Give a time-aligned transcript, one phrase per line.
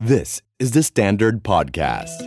[0.00, 2.18] This is the Standard Podcast.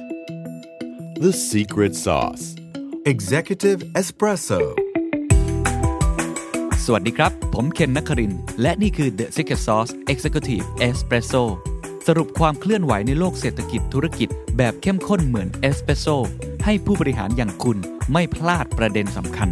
[1.22, 2.58] The Secret Sauce
[3.06, 4.60] Executive Espresso
[6.86, 11.44] สวัสดีครับ ผมเคนนักครินทร์และนี่คือ The Secret Sauce Executive Espresso
[12.08, 16.08] สรุปความเคลื่อนไหวในโลกเศรษฐกิจธุรกิจแบบเข้มข้นเหมือนเอสเปรสโซ
[16.66, 17.78] ให้ผู้บริหารอย่างคุณ
[18.12, 19.50] ไม่พลาดประเด็นสำคัญ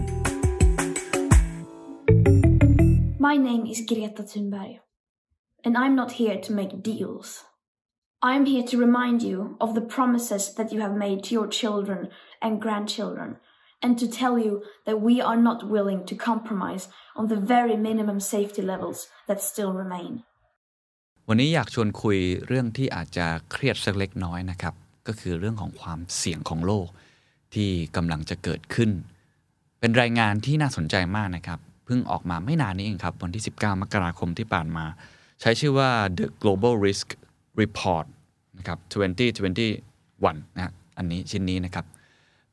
[3.28, 4.74] My name is Greta Thunberg,
[5.66, 7.30] and I'm not here to make deals.
[8.22, 11.48] I am here to remind you of the promises that you have made to your
[11.48, 12.10] children
[12.42, 13.38] and grandchildren,
[13.82, 18.20] and to tell you that we are not willing to compromise on the very minimum
[18.20, 20.12] safety levels that still remain.
[21.28, 24.74] วันนี้อยากชวนคุยเรื่องที่อาจจะเครียดสักเล็กน้อยนะครับ
[25.08, 26.88] ก็คือเรื่องของความเสี่ยงของโลก
[27.54, 28.92] ที่กำลังจะเกิดขึ้น
[29.80, 34.86] เป็นรายงานที่น่าสนใจมากนะครับ เพิ่งออกมาไม่นานนี้เองครับ วันที่ 19 มกราคมที่ผ่านมา
[35.42, 37.08] ใช้ชื่อว่า The Global Risk
[37.62, 38.06] Report
[38.58, 38.78] นะครับ
[39.48, 41.86] 2021นะฮะอันนี้ชิ้นนี้นะครับ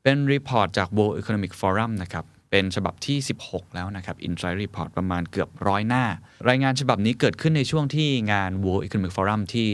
[0.03, 6.03] เป็น report จาก World Economic Forum นะครับ เป็นฉบับที่ 16 แล้วนะครับ Insight Report ประมาณเกือบร้อยหน้า
[6.49, 9.67] รายงานฉบับนี้เกิดขึ้นในช่วงที่งาน World Economic Forum ที่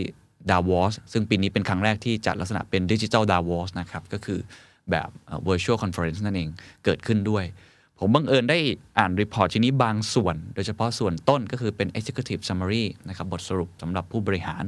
[0.49, 4.39] ดาวอสซึ่งปีนี้เป็นครั้งแรกที่จัดลักษณะเป็นดิจิ t a ลดาวอสนะครับ ก็คือ
[4.91, 5.09] แบบ
[5.47, 6.49] virtual conference นั่นเอง
[6.85, 7.43] เกิดขึ้นด้วย
[7.99, 8.59] ผมบังเอิญได้
[8.97, 14.63] อ่าน report ชิ้นนี้บางส่วน โดยเฉพาะส่วนต้นก็คือเป็น executive summary นะครับบทสรุปสำหรับผู้บริหาร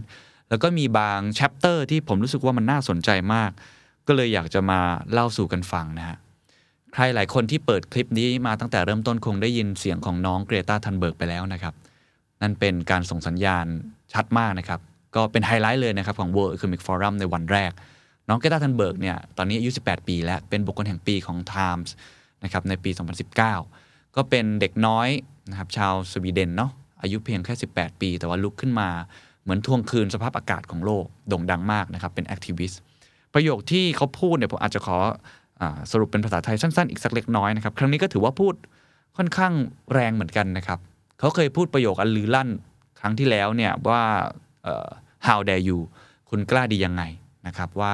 [0.49, 3.51] แล้วก็มีบาง chapter ที่ผมรู้สึกว่ามันน่าสนใจมาก
[4.07, 4.79] ก็เลยอยากจะมา
[5.11, 6.17] เล่าสู่กันฟังนะฮะ
[6.93, 11.73] ใครหลายคนที่เปิดคลิปนี้มาตั้งแต่เริ่มต้นคงได้ยินเสียงของน้องเกรตาทันเบิร์กไปแล้วนะครับ
[12.41, 13.65] นั่นเป็นการส่งสัญญาณ
[14.13, 14.79] ชัดมากนะครับ
[15.15, 17.71] ก็เป็นไฮไลท์เลยนะครับของ World Economic Forum ในวันแรก
[18.30, 21.89] น้องเกรตาทันเบิร์กเนี่ยตอนนี้อายุ 18 ปีแล้ว เป็นบุคคลแห่งปีของ Times
[22.43, 22.91] นะครับในปี
[23.53, 25.09] 2019 ก็เป็นเด็กน้อย
[25.49, 26.71] นะครับชาวสวีเดนเนาะ
[27.02, 28.89] อายุเพียงแค่ 18 ปี แต่ว่าลุกขึ้นมา
[29.45, 32.80] เหมือนทวงคืนสภาพอากาศของโลกโด่งดังมากนะครับ เป็น activist
[33.33, 34.97] ประโยคที่เขาพูดเนี่ยผมอาจจะขอ
[35.61, 38.53] อสรุปเป็นภาษาไทยสั้นๆ อีกสักเล็กน้อยนะครับ ครั้งนี้ก็ถือว่าพูด
[39.17, 39.53] ค่อนข้าง
[39.93, 40.80] แรงเหมือนกันนะครับ
[41.20, 42.49] เขาเคยพูดประโยคอันลือลั่น
[42.99, 44.02] ครั้งที่แล้วเนี่ยว่า
[45.27, 45.80] how dare you
[46.30, 47.03] คุณกล้าดียังไง
[47.47, 47.93] นะครับว่า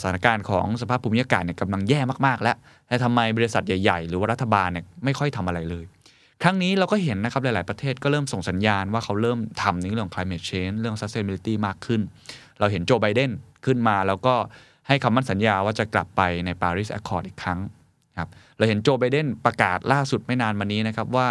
[0.00, 2.56] สถานการณ์ของสภาพภูมิอากาศเนี่ยกำลังแย่มากๆ แล้ว
[2.88, 5.84] และทำไมบริษัทใหญ่ ๆ หรือว่ารัฐบาลเนี่ยไม่ค่อยทำอะไรเลย
[6.42, 12.00] ครั้งนี้เราก็เห็นนะครับหลาย ๆ ประเทศก็เริ่มส่งสัญญาณว่าเขาเริ่มทำในเรื่องของ climate change เรื่อง sustainability มากขึ้น
[12.60, 13.30] เราเห็นโจไบเดน
[13.64, 14.34] ขึ้นมาแล้วก็
[14.88, 17.60] ให้คำมั่นสัญญาว่าจะกลับไปใน Paris Accord อีกครั้ง
[18.18, 21.28] ครับเราเห็นโจไบเดนประกาศล่าสุดไม่นานมานี้นะครับว่า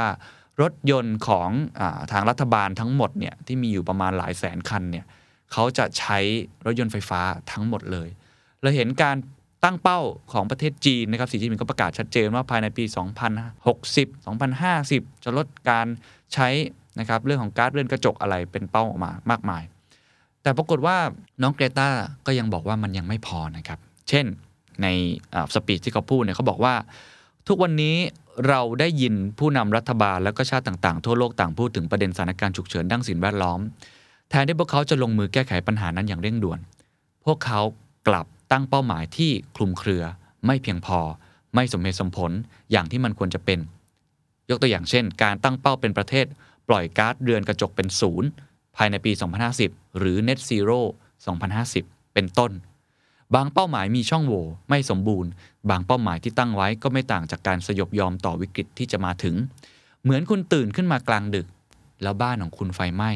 [0.61, 1.81] รถยนต์ของอ
[2.11, 5.05] ทางรัฐบาลทั้งหมดเนี่ยที่มีอยู่ประมาณหลายแสนคันเนี่ย
[5.51, 6.19] เขาจะใช้
[6.65, 8.09] รถยนต์ไฟฟ้าทั้งหมดเลย
[8.61, 9.17] เราเห็นการ
[9.63, 9.99] ตั้งเป้า
[10.33, 12.83] ของประเทศจีนนะครับสีจิ้นผิงก็ประกาศชัดเจนว่าภายในปี
[13.63, 14.25] 2060
[14.65, 15.87] 2050 จะลดการ
[16.33, 16.47] ใช้
[16.99, 19.63] นะครับเรื่องของก๊าซเรือนกระจกอะไรเป็นเป้าออกมามากมาย
[20.41, 20.97] แต่ปรากฏว่า
[21.41, 21.89] น้องเกรตา
[22.25, 23.79] ก็ยังบอกว่ามันยังไม่พอนะครับ
[24.09, 24.25] เช่น
[24.81, 24.87] ใน
[25.53, 26.73] สปีชที่เขาพูดเนี่ยเขาบอกว่า
[27.47, 27.95] ทุกวันนี้
[28.47, 33.59] เราได้ยินผู้นำรัฐบาลแล้วก็ชาติต่างๆ ทั่วโลกต่างพูดถึงประเด็นสถานการณ์ฉุกเฉินด้านสิ่งแวดล้อม
[34.29, 36.59] แทนที่พวกเขาจะลงมือแก้ไขปัญหานั้นอย่างเร่งด่วน
[37.25, 37.59] พวกเขา
[38.07, 40.03] กลับ ตั้งเป้าหมายที่คลุมเครือ
[40.45, 40.99] ไม่เพียงพอ
[41.55, 42.31] ไม่สมเหตุสมผล
[42.71, 43.59] อย่างที่มันควรจะเป็น
[44.49, 46.25] ยกตัวอย่างเช่น การตั้งเป้าเป็นประเทศ
[46.67, 48.29] ปล่อยก๊าซเรือนกระจกเป็นศูนย์
[48.75, 49.11] ภายในปี
[49.55, 50.79] 2050 หรือ Net Zero
[51.47, 52.51] 2050 เป็นต้น
[53.35, 55.29] บางเป้าหมายมีช่องโหว่ไม่สมบูรณ์
[55.69, 59.35] บางเป้าหมายที่ตั้งไว้ก็ไม่ต่างจากการสยบยอมต่อวิกฤตที่จะมาถึง
[60.03, 61.47] เหมือนคุณตื่นขึ้นมากลางดึก
[62.03, 63.11] แล้วบ้านของคุณไฟไหม้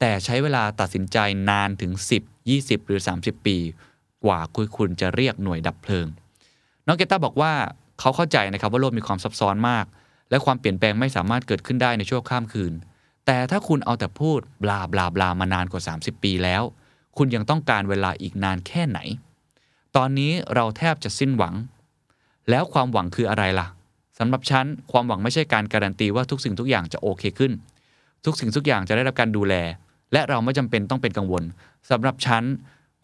[0.00, 1.18] แต่ใช้เวลาตัดสินใจ
[1.50, 3.56] นานถึง 10 20 หรือ 30 ปี
[4.24, 6.06] กว่าคุณคุณจะเรียกหน่วยดับเพลิง
[6.86, 7.52] น้องเกต้าบอกว่า
[8.00, 9.84] เขาเข้าใจนะครับว่าโลกมีความซับซ้อนมาก
[10.30, 12.72] และความเปลี่ยนแปลงไม่สามารถเกิดขึ้นได้ในชั่วข้ามคืน
[13.26, 16.62] แต่ถ้าคุณเอาแต่พูดบลาบลาบลามานานกว่า 30 ปีแล้ว
[17.16, 18.98] คุณยังต้องการเวลาอีกนานแค่ไหน
[19.96, 21.54] ตอนนี้เราแทบจะสิ้นหวัง
[22.50, 23.66] แล้วความหวังคืออะไรล่ะ
[24.18, 27.52] สำหรับฉันความหวังไม่ใช่การการันตีว่าทุกสิ่งทุกอย่างจะโอเคขึ้น
[28.24, 29.54] ทุกสิ่งทุกอย่างจะได้รับการดูแล
[30.12, 31.44] และเราไม่จำเป็นต้องเป็นกังวล
[31.90, 32.44] สำหรับฉัน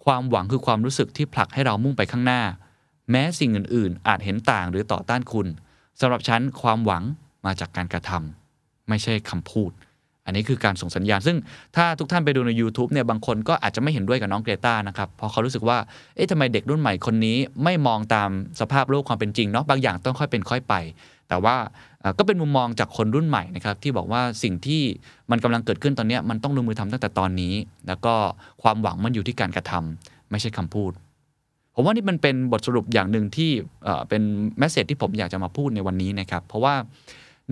[0.05, 2.43] ความหวังคือความรู้สึกที่ผลักให้เรามุ่งไปข้างหน้า
[3.11, 5.47] แม้สิ่งอื่นๆ อาจเห็นต่างหรือต่อต้านคุณ
[6.01, 7.03] สำหรับฉันความหวัง
[7.47, 9.71] มาจากการกระทำไม่ใช่คำพูด
[10.27, 11.37] อันนี้คือการส่งสัญญาณ ซึ่ง
[11.77, 15.79] ถ้าทุกท่านไปดูใน YouTube เนี่ยบางคนก็อาจจะไม่เห็นด้วยกับน้องเกรตานะครับเพราะเขารู้สึกว่า
[16.17, 20.75] เอ๊ะทำไมเด็กรุ่นใหม่คนนี้ไม่มองตามสภาพโลกความเป็นจริงเนาะบางอย่างต้องค่อยเป็นค่อยไป
[21.29, 21.57] แต่ว่า
[22.19, 24.83] ก็เป็นมุมมองจากคนรุ่นใหม่นะครับที่บอกว่าสิ่งที่
[25.31, 27.55] มันกำลังเกิดขึ้นตอนนี้มันต้องลงมือทำตั้งแต่ตอนนี้
[27.89, 28.15] แล้วก็
[28.63, 30.93] ความหวังมันอยู่ที่การกระทำไม่ใช่คำพูด
[31.75, 33.51] ผมว่านี่มันเป็นบทสรุปอย่างหนึ่งที่
[33.85, 34.23] เอ่อเป็น
[34.59, 36.75] แมสเซจที่ผมอยากจะมาพูดในวันนี้นะครับเพราะว่า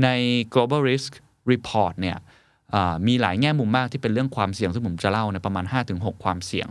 [0.03, 0.09] ใน
[0.55, 1.11] global risk
[1.51, 2.17] report เนี่ย
[3.07, 5.65] มีหลายแง่มุมมากที่เป็นเรื่องความเสี่ยงซึ่งผมจะเล่าในประมาณ
[5.95, 6.69] 5-6 ความเสี่ยง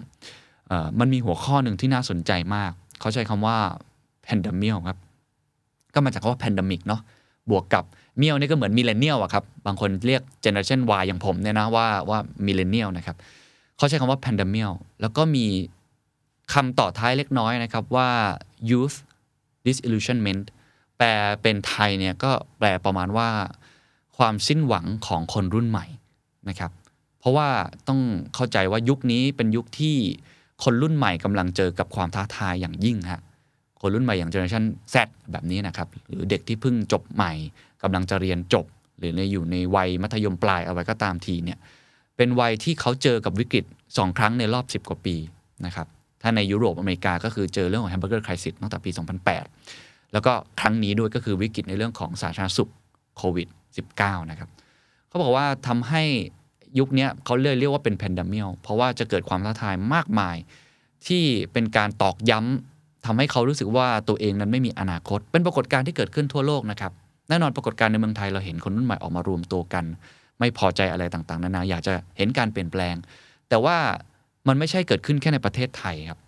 [1.00, 3.58] มันมีหัวข้อหนึ่งที่น่าสนใจมาก เขาใช้คำว่า
[4.28, 5.00] pandemial ครับ
[5.94, 7.02] ก็มาจากคำว่า pandemic เนาะ
[7.52, 7.84] บวกกับ
[8.18, 13.16] mial นี่ก็เหมือน millennial อะครับ บางคนเรียกเจเนอเรชัน Y อย่างผมเนี่ยนะว่าว่า millennial นะครับ
[13.78, 14.70] เขาใช้คำว่า pandemic
[15.02, 15.46] แล้วก็มี
[16.54, 18.10] คำต่อท้ายเล็กน้อยนะครับว่า
[18.70, 18.98] youth
[19.66, 20.44] disillusionment
[20.98, 21.10] แปล
[21.42, 23.30] เป็นไทยเนี่ยก็แปลประมาณว่า
[24.18, 25.86] ความสิ้นหวังของคนรุ่นใหม่
[26.50, 26.72] นะครับ
[27.20, 27.48] เพราะว่า
[27.88, 28.00] ต้อง
[28.36, 29.96] เข้าใจว่ายุคนี้เป็นยุคที่
[30.64, 33.22] คนรุ่นใหม่กำลังเจอกับความท้าทายอย่างยิ่งฮะ
[33.82, 34.96] คนรุ่นใหม่อย่างเจเนอเรชัน Z
[35.32, 37.34] แบบนี้นะครับ หรือเด็กที่เพิ่งจบใหม่
[37.84, 38.66] กำลังจะเรียนจบ
[39.00, 41.58] หรือในอยู่ในวัยมัธยมปลายเอาไว้ก็ตามทีเนี่ย
[42.18, 45.16] เป็นวัยที่เขาเจอกับวิกฤต 2 ครั้งในรอบ 10 กว่าปี
[45.66, 45.88] นะครับ
[46.22, 48.90] ถ้าในยุโรปอเมริกาก็คือเจอเรื่องของ hamburger crisis ตั้งแต่ปี
[49.52, 52.72] 2008 แล้วก็ครั้งนี้ด้วยก็คือวิกฤตในเรื่องของสาธารณสุข
[53.18, 53.48] โควิด
[53.90, 54.50] -19 นะครับ
[55.08, 56.04] เขาบอกว่าทำให้
[56.80, 60.36] ยุคนี้เขาเรียกเรียกว่าเป็น pandemial เพราะว่าจะเกิดความท้าทายมากมาย
[61.08, 61.24] ที่
[61.54, 66.92] เป็นการตอกย้ำ ทำให้เขารู้สึกว่าตัวเองนั้นไม่มีอนาคต เป็นปรากฏการณ์ที่เกิดขึ้นทั่วโลกนะครับ
[67.30, 69.86] แน่นอนปรากฏการณ์ในเมืองไทยเราเห็นคนรุ่นใหม่ออกมารวมตัวกัน
[70.40, 72.96] ไม่พอใจอะไรต่างๆ นานาอยากจะเห็นการเปลี่ยนแปลง
[73.50, 73.78] แต่ว่า
[74.48, 76.20] มันไม่ใช่เกิดขึ้นแค่ในประเทศไทยครับ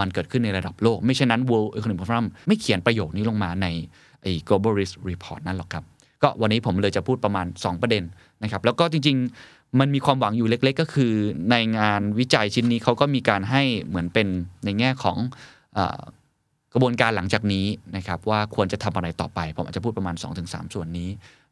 [0.00, 3.66] มันเกิดขึ้นในระดับโลก ไม่เช่นนั้น World Economic Forum ไม่เขียนประโยคนี้ลงมาใน
[4.22, 5.84] ไอ้ Global Risk Report นั่นหรอกครับ
[6.22, 8.04] ก็วันนี้ผมเลยจะพูดประมาณ 2 ประเด็น
[8.42, 11.12] นะครับ แล้วก็จริงๆ มันมีความหวังอยู่เล็ก ๆ ก็คือ
[11.50, 14.26] ในงานวิจัยชิ้นนี้เขาก็มีการให้เหมือนเป็น
[14.64, 15.16] ในแง่ของ
[16.72, 17.66] กระบวนการหลังจากนี้
[17.96, 20.14] นะครับว่าควรจะทำอะไรต่อไป ผมอาจจะพูดประมาณ
[20.44, 21.10] 2-3 ส่วนนี้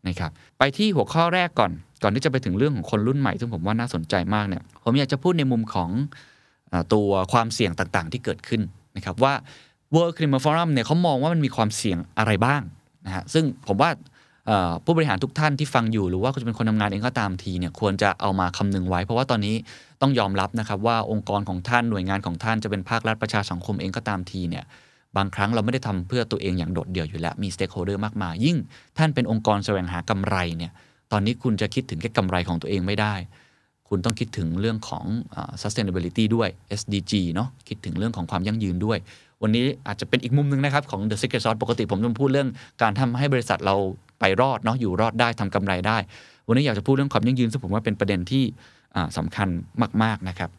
[0.09, 1.73] นะครับไปที่หัวข้อแรกก่อน
[2.03, 5.91] ก่อนที่จะไปถึงเรื่องของคนรุ่นใหม่ซึ่งผมว่าน่าสนใจมากเนี่ยผมอยากจะพูดในมุมของ
[6.95, 8.63] ตัวความเสี่ยงต่างๆ ที่เกิดขึ้น
[8.97, 9.35] นะครับว่า
[9.95, 12.63] World Climate Forum เนี่ยเขามองว่ามันมีความเสี่ยงอะไรบ้าง
[13.07, 13.91] นะฮะซึ่งผมว่า
[14.85, 19.55] ผู้บริหารทุกท่านที่ฟังอยู่ หรือว่าจะเป็นคนทำงานเองก็ตามทีเนี่ยควรจะเอามาคำนึงไว้ เพราะว่าตอนนี้
[20.01, 24.65] ต้องยอมรับนะครับว่าองค์กรของท่านหน่วยงานของท่านจะเป็นภาครัฐประชาสังคมเองก็ตามทีเนี่ย
[25.17, 28.57] บางครั้งเราไม่ได้ทำเพื่อตัวเองอย่างโดดเดี่ยวอยู่แล้ว มี stakeholder มากมาย ยิ่ง
[28.99, 30.73] ท่านเป็นองค์กรแสวงหากำไรเนี่ย
[31.13, 33.15] ตอนนี้คุณจะคิดถึงแค่กำไรของตัวเองไม่ได้
[33.89, 35.05] คุณต้องคิดถึงเรื่องของ
[35.63, 36.49] sustainability ด้วย
[36.81, 38.99] SDG เนาะคิดถึงเรื่องของความยั่งยืนด้วย
[39.43, 42.49] วันนี้อาจจะเป็นอีกมุมหนึ่งนะครับ ของ The Secret Sauce ปกติผมจะพูดเรื่อง
[42.83, 43.77] การทำให้บริษัทเรา
[44.21, 45.99] ไปรอดเนาะอยู่รอดได้ทำกำไรได้
[46.47, 48.45] วันนี้อยากจะพูดเรื่องความยั่งยืนซึ่งผมว่าเป็นประเด็นที่
[49.17, 49.49] สำคัญ
[50.03, 50.51] มาก ๆนะครับ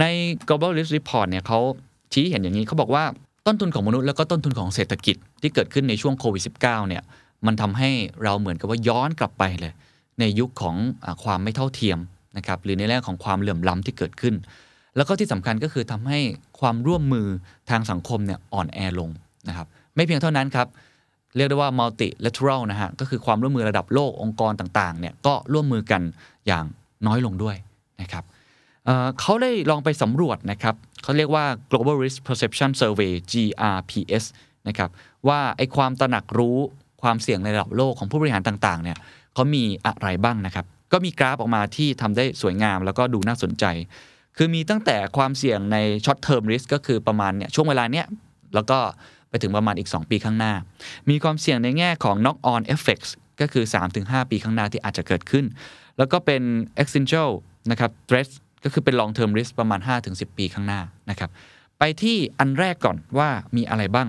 [0.00, 0.04] ใน
[0.48, 1.58] global risk report เนี่ยเขา
[2.12, 3.04] ชี้เห็นอย่างนี้เขาบอกว่า
[3.46, 7.02] ต้นทุนของมนุษย์แล้วก็ต้นทุนของเศรษฐกิจที่เกิดขึ้นในช่วงโควิด -19 เนี่ย
[7.46, 7.90] มันทำให้
[8.22, 9.72] เราเหมือนกับว่าย้อนกลับไปเลย
[10.20, 11.98] ในยุคของอความไม่เท่าเทียม
[12.36, 14.34] นะครับหรือในแง่ของความเหลื่อมล้าที่เกิดขึ้น
[14.96, 16.18] แล้วก็ที่สำคัญก็คือทำให้
[16.60, 17.26] ความร่วมมือ
[17.70, 19.10] ทางสังคมเนี่ยอ่อนแอลง
[19.48, 20.66] นะครับไม่เพียงเท่านั้นครับ
[21.36, 26.02] เรียกได้ว่า multilateral นะฮะ ก็คือความร่วมมือระดับโลกองค์กรต่างๆ เนี่ย ก็ร่วมมือกัน
[26.46, 26.64] อย่าง
[27.06, 27.56] น้อยลงด้วย
[28.02, 28.24] นะครับ
[28.86, 34.24] เเขาได้ลองไปสำรวจนะครับ เขาเรียกว่า global risk perception survey GRPS
[34.68, 34.90] นะครับ
[35.28, 36.58] ว่าไอความตระหนักรู้
[37.02, 38.98] ความเสี่ยงในระดับโลกของผู้บริหารต่างๆ เนี่ย
[39.34, 43.64] เขามีอะไรบ้างนะครับ ก็มีกราฟออกมาที่ทำได้สวยงามแล้วก็ดูน่าสนใจ
[44.36, 48.06] คือมีตั้งแต่ความเสี่ยงใน short term risk ก็คือประมาณเนี่ยช่วงเวลาเนี้ย
[48.54, 48.78] แล้วก็
[49.30, 50.52] ไปถึงประมาณอีก 2 ปีข้างหน้า
[51.10, 53.10] มีความเสี่ยงในแง่ของ knock on effects
[53.40, 53.64] ก็คือ
[53.98, 55.44] 3-5 ปีข้างหน้าที่อาจจะเกิดขึ้น
[55.98, 56.42] แล้วก็เป็น
[56.80, 57.30] existential
[57.70, 58.28] นะครับ threat
[58.64, 60.80] ก็คือเป็น long term risk ประมาณ 5-10 ปีข้างหน้า
[61.10, 61.30] นะครับ
[61.78, 64.08] ไปที่อันแรกก่อนว่ามีอะไรบ้าง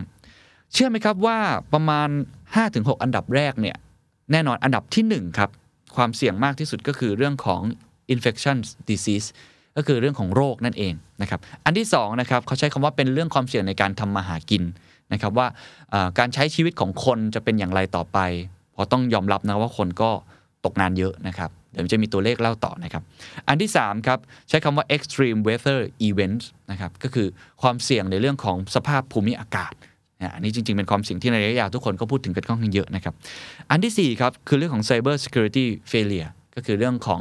[0.73, 1.37] เชื่อไหมครับว่า
[1.73, 2.09] ประมาณ
[2.55, 3.77] 5-6 อันดับแรกเนี่ย
[4.31, 5.49] แน่นอนอันดับที่ 1 ครับ
[5.95, 7.61] ความเสี่ยงมากที่สุดก็คือเรื่องของ
[8.13, 8.57] infection
[8.89, 9.27] disease
[9.77, 14.63] ก็คือเรื่องของโรคนั่นเองนะครับ อันที่2นะครับเขาใช้คำว่าเป็นเรื่องความเสี่ยงในการทำมาหากิน
[15.13, 15.47] นะครับว่า
[16.19, 18.19] การใช้ชีวิตของคนจะเป็นอย่างไรต่อไป
[18.73, 20.09] เพราะต้องยอมรับนะว่าคนก็
[20.65, 23.03] ตกงานเยอะนะครับเดี๋ยวจะมีตัวเลขเล่าต่อนะครับ
[23.47, 27.27] อันที่ 3 ครับ ใช้คำว่า extreme weather events นะครับก็คือ
[27.61, 29.73] ความเสี่ยงในเรื่องของสภาพภูมิอากาศ
[30.33, 33.13] อันนี้จริง ๆ เป็นความเสี่ยงที่ในระยะยาวทุกคนก็พูดถึงกันค่อนข้างเยอะนะครับ
[33.69, 37.19] อันที่ 4 ครับ คือเรื่องของ cyber security failure ก็คือเรื่องของ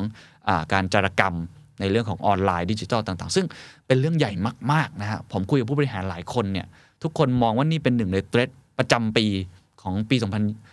[0.48, 1.34] อการจารกรรม
[1.80, 3.46] ในเรื่องของออนไลน์ดิจิทัลต่างๆ ซึ่ง
[3.86, 4.32] เป็นเรื่องใหญ่
[4.72, 6.66] มากๆนะฮะผมคุยกับผู้บริหารหลายคนเนี่ย
[7.02, 9.26] ทุกคนมองว่านี่เป็นหนึ่งในเทรนด์ประจำปี
[9.82, 10.16] ของปี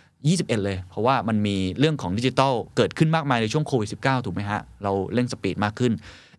[0.04, 5.92] 2021 เลย เพราะว่ามันมีเรื่องของดิจิทัลเกิดขึ้นมากมายในช่วงโควิด -19 ถูกไหมฮะ เราเร่ง speed มากขึ้น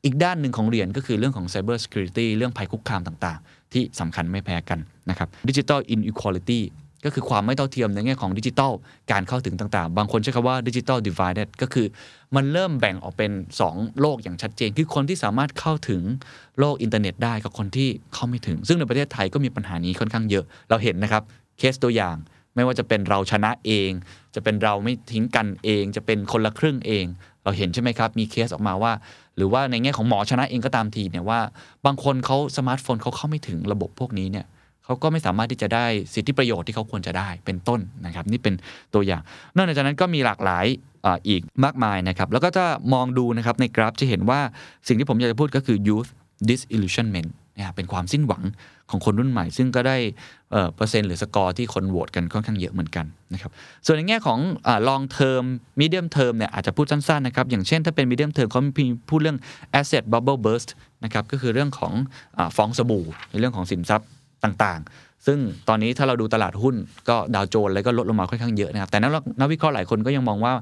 [0.04, 4.80] อีกด้านหนึ่งของเหรียญก็คือเรื่องของ cyber security เรื่องภัยคุกคามต่างๆ ที่สำคัญไม่แพ้กัน
[5.10, 6.64] นะครับ digital inequality
[7.06, 8.72] ก็คือความไม่เท่าเทียมในแง่ของดิจิทัล
[9.12, 11.88] การเข้าถึงต่างๆ บางคนใช้คำว่า digital divide ก็คือ
[12.36, 13.32] มันเริ่มแบ่งออกเป็น
[13.66, 16.02] 2 โลกอย่างชัดเจน คือคนที่สามารถเข้าถึง
[16.60, 21.24] โลกอินเทอร์เน็ตได้กับคนที่เข้าไม่ถึง ซึ่งในประเทศไทยก็มีปัญหานี้ค่อนข้างเยอะ เราเห็นนะครับ
[21.58, 22.16] เคสตัวอย่าง
[22.56, 23.92] ไม่ว่าจะเป็นเราชนะเอง
[24.36, 27.06] จะเป็นเราไม่ทิ้งกันเอง จะเป็นคนละครึ่งเอง
[27.44, 28.94] เราเห็นใช่ไหมครับ มีเคสออกมาว่า
[29.36, 31.40] หรือว่าในแง่ของหมอชนะเองก็ตามทีเนี่ยว่า
[31.86, 34.46] บางคนเขาสมาร์ทโฟนเขาเข้าไม่ถึงระบบพวกนี้เนี่ย
[34.88, 38.54] เขาก็ไม่สามารถที่จะได้สิทธิประโยชน์ที่เขาควรจะได้เป็นต้นนะครับ นี่เป็น
[38.94, 39.22] ตัวอย่าง
[39.56, 40.66] นอกจากนั้นก็มีหลากหลาย
[41.30, 44.40] อีกมากมายนะครับ แล้วก็ถ้ามองดูนะครับในกราฟจะเห็นว่า
[44.88, 46.10] สิ่งที่ผมอยากจะพูดก็คือ youth
[46.50, 48.44] disillusionment นะเป็นความสิ้นหวัง
[48.92, 49.98] ของคนรุ่นใหม่ ซึ่งก็ได้
[50.76, 53.52] เปอร์เซ็นต์หรือสกอร์ที่คนโหวตกันค่อนข้างเยอะเหมือนกันนะครับ
[53.86, 55.44] ส่วนในแง่ของอ long term
[55.80, 59.38] medium term เนี่ยอาจจะพูดสั้นๆนะครับ อย่างเช่นถ้าเป็น medium term เขามีพูดเรื่อง
[59.80, 60.70] asset bubble burst
[61.04, 61.94] นะครับ ก็คือเรื่องของ
[62.38, 64.08] อฟองสบู่ในเรื่องของสินทรัพย์
[64.48, 65.38] ต่างๆ ซึ่ง
[65.68, 66.76] ตอนนี้ถ้าเราดูตลาดหุ้น
[67.10, 68.98] ก็ดาวโจนส์เลยก็ลดลงมาค่อนข้างเยอะนะครับแต่
[69.40, 70.54] นักวิเคราะห์หลายคนก็ยังมองว่า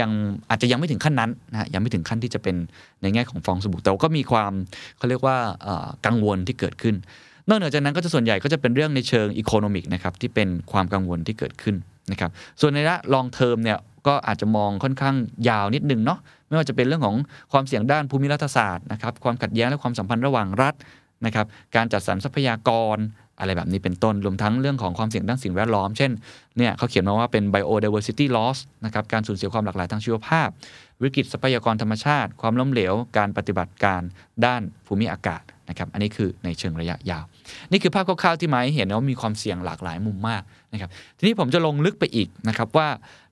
[0.00, 0.10] ยัง
[0.50, 2.56] อาจจะยังไม่ถึงขั้นนั้นนะยังไม่ถึงขั้นที่จะเป็น
[3.02, 4.52] ในแง่ของฟองสบู่แต่ก็มีความ
[4.98, 5.36] เขาเรียกว่า
[6.06, 6.94] กังวลที่เกิดขึ้น
[7.48, 11.76] นอกเหนือจากนั้นก็จะส่วนใหญ่ก็จะเป็นเรื่องในเชิงอีโคโนมิกนะครับที่เป็นความกังวลที่เกิดขึ้น
[12.10, 15.14] นะครับส่วนในระลองเทอมเนี่ยก็อาจจะมองค่อนข้าง
[15.48, 17.16] ยาวนิดนึงเนาะไม่ว่าจะเป็นเรื่องของ
[17.52, 20.74] ความเสี่ยงด้านภูมิรัฐศาสตร์นะครับความขัดแย้งและความสัมพันธ์ระหว่างรัฐ
[21.26, 21.46] นะครับ
[21.76, 22.96] การจัดสรรทรัพยากร
[23.42, 26.10] อะไรแบบนี้เป็นต้น รวมทั้งเรื่องของความเสี่ยงด้านสิ่งแวดล้อม เช่น
[26.58, 30.48] เนี่ยเขาเขียนมาว่าเป็น biodiversity loss นะครับ การสูญเสียความหลากหลายทางชีวภาพ
[31.02, 34.02] วิกฤตทรัพยากรธรรมชาติ ความล้มเหลว การปฏิบัติการ
[34.44, 37.24] ด้านภูมิอากาศนะครับ อันนี้คือในเชิงระยะยาว
[37.72, 42.88] นี่คือภาพคร่าวๆที่มาให้เห็นว่ามีความเสี่ยงหลากหลายมุมมากนะครับ ทีนี้ผมจะลงลึกไปอีกนะครับว่า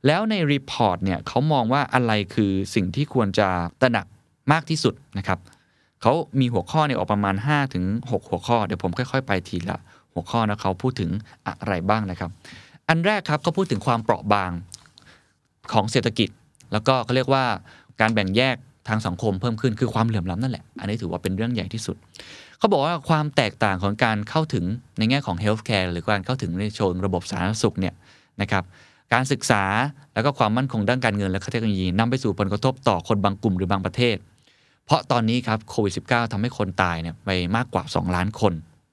[0.07, 3.49] แล้วใน report เนี่ยเขามองว่าอะไรคือสิ่งที่ควรจะ
[3.81, 4.07] ตระหนัก
[4.53, 5.39] มากที่สุดนะครับ
[6.03, 9.79] เขามีหัวข้อเนี่ยออกประมาณ5ถึง6หัวข้อ เดี๋ยวผมค่อย ๆ ไปทีละ
[10.15, 11.11] หัวข้อนะเขาพูดถึง
[11.47, 12.31] อะไรบ้างนะครับ
[12.89, 14.51] อันแรกครับเขาพูดถึงความเปราะบาง
[15.73, 16.29] ของเศรษฐกิจ
[16.73, 17.45] แล้วก็เขาเรียกว่า
[18.01, 18.57] การแบ่งแยก
[18.89, 21.97] ทางสังคมเพิ่มขึ้นคือความเหลื่อมล้ำนั่นแหละ อันนี้ถือว่าเป็นเรื่องใหญ่ที่สุด
[22.59, 24.65] เขาบอกว่าความแตกต่างของการเข้าถึง
[24.99, 27.95] ในแง่ของ healthcare หรือการเข้าถึงในโซนระบบสาธารณสุขเนี่ย
[28.41, 28.65] นะครับ
[29.13, 29.63] การศึกษา
[30.15, 34.17] แล้วก็ความมั่นคงด้านการเงินและเทคโนโลยีนำไปสู่ผลกระทบต่อคนบางกลุ่มหรือบางประเทศ
[34.87, 38.53] เพราะตอนนี้ครับโควิด -19 ทำให้คนตายเนี่ยไปมากกว่า 2 ล้านคน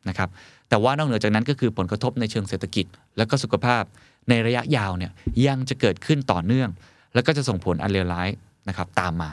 [0.10, 0.30] นะครับ
[0.70, 2.86] แต่ว่านอกเหนือจากนั้นก็คือผลกระทบในเชิงเศรษฐกิจ
[3.18, 3.84] และก็สุขภาพ
[4.30, 5.12] ในระยะยาวเนี่ย
[5.48, 6.70] ยังจะเกิดขึ้นต่อเนื่อง
[7.14, 8.30] แล้วก็จะส่งผลอันเลวร้าย
[8.70, 9.30] นะครับตามมา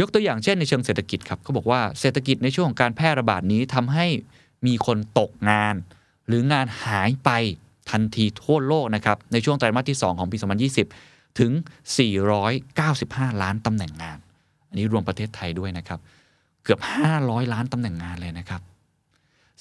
[0.00, 4.06] ยกตัวอย่างเช่นในเชิงเศรษฐกิจครับเขาบอกว่าเศรษฐกิจในช่วงของการแพร่ระบาดนี้ทำให้
[4.66, 5.74] มีคนตกงาน
[6.28, 7.30] หรืองานหายไป
[7.90, 10.36] ทันทีทั่วโลกนะครับในช่วงไตรมาสที่ 2 ของปี
[10.88, 11.52] 2020 ถึง
[12.66, 14.18] 495 ล้านตำแหน่งงาน
[14.68, 16.00] อันนี้รวมประเทศไทยด้วยนะครับ
[16.64, 16.80] เกือบ
[17.16, 18.60] 500 ล้านตำแหน่งงานเลยนะครับ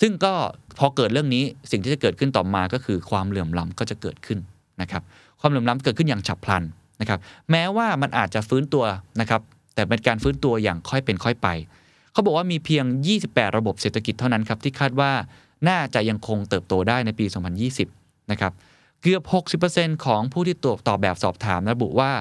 [0.02, 0.34] ซึ่งก็
[0.80, 4.40] พอเกิดเรื่องนี้สิ่งที่จะเกิดขึ้นต่อมาก็คือความเหลื่อมล้าก็จะเกิดขึ้น
[4.82, 5.04] นะครับ
[5.40, 6.64] ความเหลื่อมล้าเกิดขึ้นอย่างฉับพลัน
[7.02, 7.20] นะครับ
[7.52, 8.86] แม้ว่ามันอาจจะฟื้นตัว
[9.22, 9.42] นะครับ
[9.76, 11.48] แต่เป็นการฟื้นตัวอย่างค่อยเป็นค่อยไป
[12.12, 12.86] เขาบอกว่ามีเพียง
[13.22, 15.12] 28 ระบบเศรษฐกิจเท่านั้นครับที่คาดว่า
[15.70, 17.26] น่าจะยังคงเติบโตได้ในปี
[17.78, 18.54] 2020 นะครับ
[19.02, 19.24] เกือบ
[19.64, 22.12] 60%ของผู้ที่ตอบตอบแบบสอบถามระบุว่า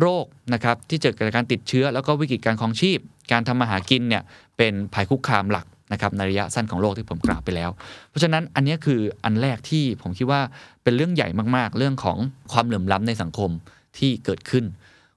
[0.00, 2.98] โรคนะครับที่เกิดจากการติดเชื้อแล้วก็วิกฤตการคลองชีพ
[3.32, 4.22] การทำมาหากินเนี่ย
[4.56, 7.70] เป็นภัยคุกคามหลัก นะครับในระยะสั้นของโลกที่ผมกล่าวไปแล้ว
[8.10, 10.40] เพราะฉะนั้นอันนี้คืออันแรกที่ผมคิดว่า
[10.82, 12.16] เป็นเรื่องใหญ่มากๆ เรื่องของ
[12.52, 13.50] ความเหลื่อมล้าในสังคม
[13.98, 14.64] ที่เกิดขึ้น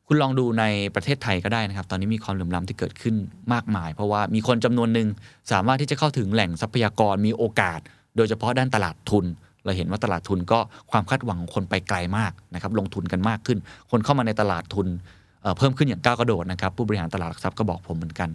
[0.07, 3.15] คุณลองดูในประเทศไทยก็ได้นะครับ ตอนนี้มีความเหลื่อมล้าที่เกิดขึ้น
[3.53, 5.07] มากมาย เพราะว่ามีคนจำนวนหนึ่ง
[5.51, 7.79] สามารถที่จะเข้าถึงแหล่งทรัพยากรมีโอกาส
[8.15, 9.25] โดยเฉพาะด้านตลาดทุน
[9.65, 10.59] เราเห็นว่าตลาดทุนก็
[10.91, 13.59] ความคาดหวังของคนไปไกลมากนะครับ ลงทุนกันมากขึ้น
[13.91, 14.88] คนเข้ามาในตลาดทุน
[15.57, 18.29] เพิ่มขึ้นอย่างก้าวกระโดดนะครับ ผู้บริหารตลาดหลักทรัพย์ก็บอกผมเหมือนกัน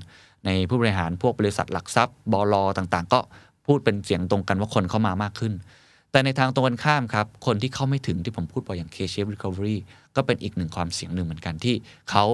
[0.46, 3.20] ในผู้บริหารพวกบริษัทหลักทรัพย์บลต่างๆ ก็
[3.66, 5.52] พูดเป็นเสียงตรงกันว่าคนเข้ามามากขึ้น
[6.10, 9.76] แต่ในทางตรงกันข้ามครับ คนที่เข้าไม่ถึงที่ผมพูดไปอย่าง K-shape recovery
[10.16, 11.74] ก็เป็นอีกหนึ่งความเสี่ยงหนึ่งเหมือนกันที่
[12.10, 12.24] เขา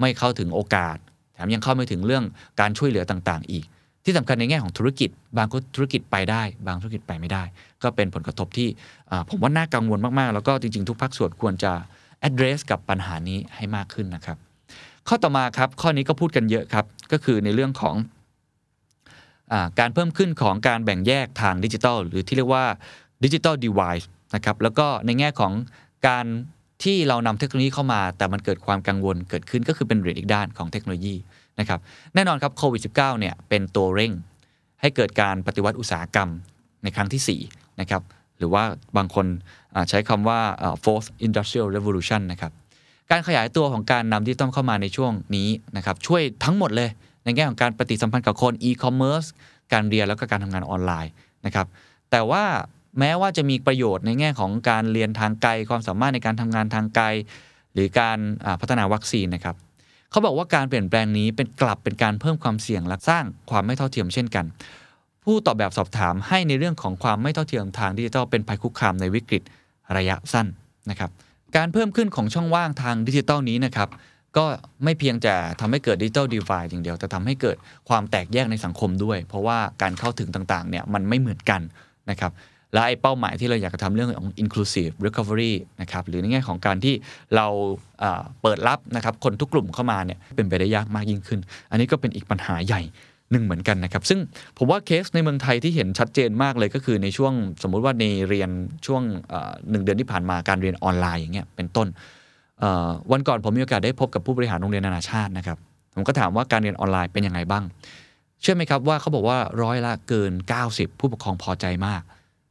[0.00, 0.96] ไม่เข้าถึงโอกาส
[1.34, 2.24] แถมยังเข้าไม่ถึงเรื่อง
[2.60, 3.64] การช่วยเหลือต่างๆ อีก
[4.04, 7.42] ที่สำคัญในแง่ของธุรกิจ บางธุรกิจไปได้ บางธุรกิจไปไม่ได้
[7.82, 8.68] ก็เป็นผลกระทบที่
[9.28, 11.72] ผมว่าน่ากังวลมากๆ แล้วก็จริงๆ ทุกภาคส่วนควรจะ
[12.28, 14.36] address กับปัญหานี้ให้มากขึ้นนะครับ
[15.08, 17.96] ข้อต่อมาครับข้อนี้ก็พูดกันเยอะครับ ก็คือในเรื่องของ
[19.78, 22.64] การเพิ่มขึ้นของการแบ่งแยกทางดิจิทัลหรือที่เรียกว่า
[23.24, 25.52] ดิจิทัลเดเวิ์นะครับแล้วก็ในแง่ของ
[26.08, 26.26] การ
[26.82, 31.14] ที่เรานำเทคโนโลยีเข้ามา แต่มันเกิดความกังวลเกิดขึ้นก็คือเป็นเหรียญอีกด้านของเทคโนโลยี
[31.60, 31.80] นะครับ
[32.14, 34.12] แน่นอนครับโควิด -19 เนี่ยเป็นตัวเร่ง
[34.80, 36.28] ให้เกิดการปฏิวัติอุตสาหกรรม
[36.82, 38.02] ในครั้งที่4นะครับ
[38.38, 38.64] หรือว่า
[38.96, 39.26] บางคน
[39.88, 40.40] ใช้คำว่า
[40.84, 42.52] fourth industrial revolution นะครับ
[43.10, 46.90] การขยายตัวของการนำที่ต้องเข้ามาในช่วงนี้นะครับช่วยทั้งหมดเลย
[47.24, 49.24] ในแง่ของการปฏิสัมพันธ์กับคนอีคอมเมิร์ซ
[49.72, 51.12] การเรียนแล้วก็การทำงานออนไลน์
[51.46, 51.66] นะครับ
[52.10, 52.44] แต่ว่า
[52.98, 57.06] แม้ว่าจะมีประโยชน์ในแง่ของการเรียนทางไกล ความสามารถในการทำงานทางไกล
[57.74, 58.18] หรือการ
[58.60, 59.56] พัฒนาวัคซีนนะครับ
[60.10, 64.44] เขาบอกว่าการเปลี่ยนแปลงนี้เป็นกลับเป็นการเพิ่มความเสี่ยงและสร้างความไม่เท่าเทียมเช่นกัน
[65.24, 69.42] ผู้ตอบแบบสอบถามให้ในเรื่องของความไม่เท่าเทียมทางดิจิทัลเป็นภัยคุกคามในวิกฤต
[69.96, 70.46] ระยะสั้น
[70.90, 71.10] นะครับ
[71.56, 73.88] การเพิ่มขึ้นของช่องว่างทางดิจิตอลนี้นะครับ
[74.36, 74.44] ก็
[74.84, 77.56] ไม่เพียงจะทำให้เกิด digital divide อย่างเดียว แต่ทำให้เกิด
[77.88, 81.60] ความแตกแยกในสังคมด้วย เพราะว่าการเข้าถึงต่างๆเนี่ยมันไม่เหมือนกัน
[82.10, 82.32] นะครับ
[82.72, 86.94] และไอ้เป้าหมายที่เราอยากจะทำเรื่องของ inclusive recovery นะครับหรือในแง่ของการที่
[87.36, 87.46] เรา
[88.42, 91.40] เปิดรับนะครับคนทุกกลุ่มเข้ามาเนี่ยเป็นไปได้ยากมากยิ่งขึ้น
[91.70, 92.82] อันนี้ก็เป็นอีกปัญหาใหญ่
[93.32, 94.20] หนึ่งเหมือนกันนะครับ ซึ่ง
[94.58, 97.32] ผมว่าเคสในเมืองไทยที่เห็นชัดเจนมากเลยก็คือในช่วง
[97.62, 98.50] สมมุติว่าในเรียน
[98.86, 99.02] ช่วง
[99.70, 101.88] หนึ่งเดือนที่ผ่านมาการเรียนออนไลน์อย่างเงี้ยเป็นต้น
[103.12, 105.58] วันก่อนผมมีโอกาสได้พบกับผู้บริหารโรงเรียนนานาชาตินะครับ
[105.94, 107.64] ผมก็ถามว่าการเรียนออนไลน์เป็นยังไงบ้าง
[108.40, 110.32] เชื่อไหมครับว่าเขาบอกว่าร้อยละเกิน
[110.66, 112.02] 90 ผู้ปกครองพอใจมาก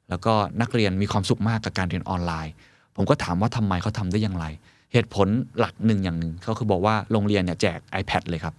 [0.09, 2.53] แล้วก็นักเรียนมีความสุขมากกับการเรียนออนไลน์
[2.95, 4.45] ผมก็ถามว่าทำไมเขาทำได้อย่างไร
[4.93, 5.27] เหตุผล
[5.59, 8.53] หลักหนึ่งอย่างหนึ่งเขาคือบอกว่าโรงเรียนเนี่ยแจก iPad เลยครับ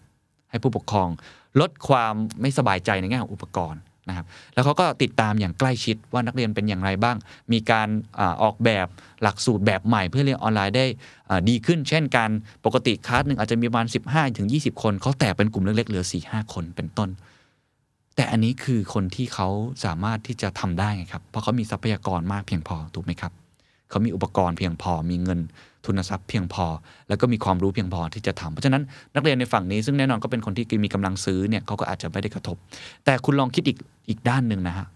[0.50, 1.09] ให้ผู้ปกครอง
[1.61, 7.16] ลดความไม่สบายใจในแง่ของอุปกรณ์นะครับ แล้วเขาก็ติดตามอย่างใกล้ชิดว่านักเรียนเป็นอย่างไรบ้าง
[7.52, 7.88] มีการ
[8.19, 8.87] อออกแบบ
[9.23, 10.87] หลักสูตรแบบใหม่ เพื่อเรียนออนไลน์ได้
[11.49, 12.30] ดีขึ้น เช่นการ
[12.64, 17.09] ปกติคลาสหนึ่งอาจจะมีประมาณ 15ถึง20 คนเขาแตกเป็นกลุ่มเล็กๆเหลือ 4-5 คนเป็นต้น
[18.16, 19.49] แต่อันนี้คือคนที่เขา
[19.85, 23.33] สามารถที่จะทำได้ไงครับ เพราะเขามีทรัพยากรมากเพียงพอถูกไหมครับ
[23.90, 25.40] เขามีอุปกรณ์เพียงพอมีเงิน
[25.85, 26.67] ทุนทรัพย์เพียงพอ
[27.09, 28.83] แล้วก็มีความรู้เพียงพอที่จะทำเพราะฉะนั้น
[29.15, 32.57] นักเรียนในฝั่งนี้ซึ่งแน่นอนก็เป็นคนที่มีกำลังซื้อเนี่ยเขาก็อาจจะไม่ได้กระทบ
[33.05, 34.87] แต่คุณลองคิดอีกอีกด้านหนึ่งนะฮะ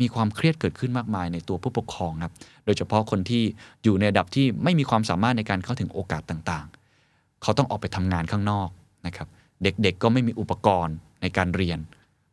[0.00, 2.32] มีความเครียดเกิดขึ้นมากมายในตัวผู้ปกครองครับ
[2.64, 3.42] โดยเฉพาะคนที่
[3.84, 8.68] อยู่ในระดับที่ไม่มีความสามารถในการเข้าถึงโอกาสต่างๆ เขาต้องออกไปทำงานข้างนอก
[9.06, 9.28] นะครับ
[9.62, 11.78] เด็กๆก็ไม่มีอุปกรณ์ในการเรียน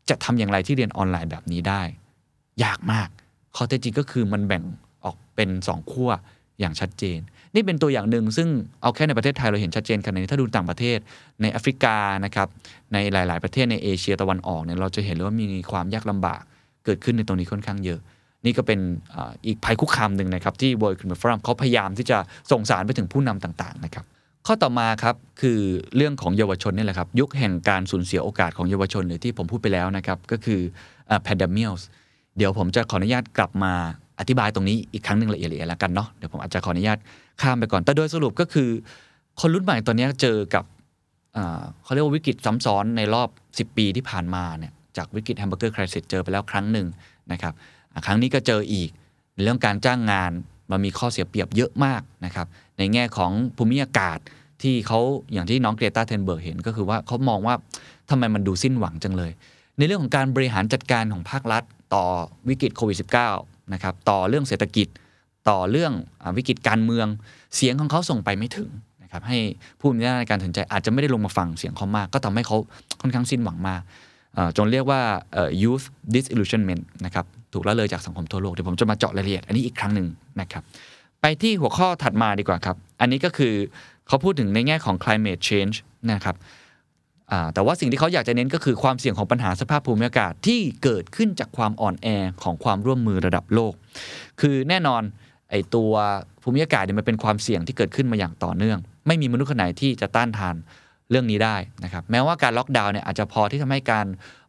[0.10, 1.82] จะทำอย่างไรที่เรียนออนไลน์แบบนี้ได้
[2.63, 3.10] ยากมาก
[3.56, 4.63] ข้อเท็จจริงก็คือมันแบ่ง
[5.04, 6.12] ออกเป็น 2 ขั้ว
[6.60, 7.20] อย่างชัดเจน
[7.56, 8.48] นี่เป็นตัวอย่างหนึ่งซึ่ง
[8.82, 11.00] เอาแค่ในประเทศไทยเราเห็นชัดเจนขนาดนี้ถ้าดูต่างประเทศ
[11.41, 12.48] ในแอฟริกานะครับ
[12.94, 16.41] ในหลาย ๆ ประเทศในเอเชียตะวันออกเนี่ยเราจะเห็นเลยว่ามีความยากลำบาก
[16.86, 18.00] เกิดขึ้นในตรงนี้ค่อนข้างเยอะ
[18.46, 18.79] นี่ก็เป็น
[19.48, 22.18] อีกภัยคุกคามหนึ่งนะครับที่ World Economic Forum เขาพยายามที่จะ
[22.51, 24.06] ส่งสารไปถึงผู้นำต่าง ๆ นะครับ
[24.48, 25.60] ข้อต่อมาครับคือ
[25.96, 30.60] เรื่องของเยาวชนนี่แหละครับยุคแห่งการสูญเสียโอกาสของเยาวชนหรือที่ผมพูดไปแล้วนะครับก็คือ
[31.25, 31.84] pandemics
[32.38, 33.74] เดี๋ยวผมจะขออนุญาตกลับมา
[34.20, 36.97] อธิบายตรงนี้อีกครั้งหนึ่งละเอียดๆแล้วกันเนาะเดี๋ยวผมอาจจะขออนุญาต
[37.41, 38.69] ข้ามไปก่อน แต่โดยสรุปก็คือ
[39.39, 40.63] คนรุ่นใหม่ตอนนี้เจอกับ
[41.84, 43.30] เขาเรียกว่าวิกฤตซ้ำซ้อนในรอบ
[43.71, 46.88] 10 ปีที่ผ่านมาเนี่ยจากวิกฤต hamburger crisis เจอไปแล้วครั้งหนึ่ง
[47.32, 47.54] นะครับ
[48.06, 48.89] ครั้งนี้ก็เจออีก
[49.34, 50.32] ในเรื่องการจ้างงาน
[50.71, 52.47] มันมีข้อเสียเปรียบเยอะมากนะครับ
[52.78, 54.19] ในแง่ของภูมิอากาศ
[54.62, 54.99] ที่เขา
[55.34, 57.56] อย่างที่น้องเกรตา ธันเบิร์กเห็นก็คือว่าเขามองว่า
[58.10, 59.32] ทำไมมันดูสิ้นหวังจังเลย
[59.78, 62.06] ในเรื่องของการบริหารจัดการของภาครัฐ ต่อ
[62.49, 62.97] วิกฤตโควิด
[63.34, 64.88] -19 นะครับต่อเรื่องเศรษฐกิจ
[65.49, 67.08] ต่อเรื่องอวิกฤตการเมือง
[67.56, 68.69] เสียงของเขาส่งไปไม่ถึง
[69.04, 69.38] นะครับให้
[69.80, 72.58] ผู้มีหน้าในการตัดสินใจอาจจะไม่ได้ลงมาฟังเสียงเขามาก ก็ทำให้เขา
[73.02, 73.82] ค่อนข้างสิ้นหวังมาก
[74.58, 75.02] จนเรียกว่า
[75.62, 80.08] youth disillusionment นะครับถูกละเลยจากสังคมทั่วโลกเดี๋ยวผมจะมาเจาะรายละเอียดอันนี้อีกครั้งหนึ่ง
[80.41, 80.63] นะครับ
[81.21, 83.54] ไปที่หัวข้อถัดมาดีกว่าครับ อันนี้ก็คือ
[84.08, 85.75] เขาพูดถึงในแง่ของ climate change
[86.12, 86.36] นะครับ
[87.54, 92.08] แต่ว่าสิ่งที่เขาอยากจะเน้นก็คือความเสี่ยงของปัญหาสภาพภูมิอากาศที่เกิดขึ้นจากความอ่อนแอ
[92.43, 93.73] ของความร่วมมือระดับโลก
[94.41, 95.02] คือแน่นอน
[95.51, 95.91] ไอตัว
[96.41, 100.55] ภูมิอากาศเนี่ยมันเป็นความเสี่ยงที่เกิดขึ้นมาอย่างต่อเนื่อง ไม่มีมนุษย์คนไหนที่จะต้านทาน
[101.09, 104.05] เรื่องนี้ได้นะครับแม้ว่าการล็อกดาวน์เนี่ยอาจจะพอที่ทำให้การ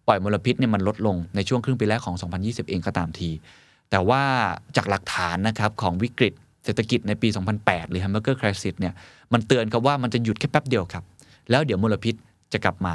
[0.07, 3.31] ปล่อยมลพิษเนี่ยมันลดลงในช่วงครึ่งปีแรกของ 2020 เองก็ตามที
[3.91, 4.23] แต่ว่า
[4.77, 6.33] จากหลักฐานนะครับของวิกฤต
[6.65, 7.29] เศรษฐกิจในปี
[7.61, 8.95] 2008 หรือ Hamburger Crisis เนี่ย
[9.33, 11.05] มันเตือนครับว่ามันจะหยุดแค่แป๊บเดียวครับ
[11.51, 12.15] แล้วเดี๋ยวมลพิษ
[12.53, 12.95] จะกลับมา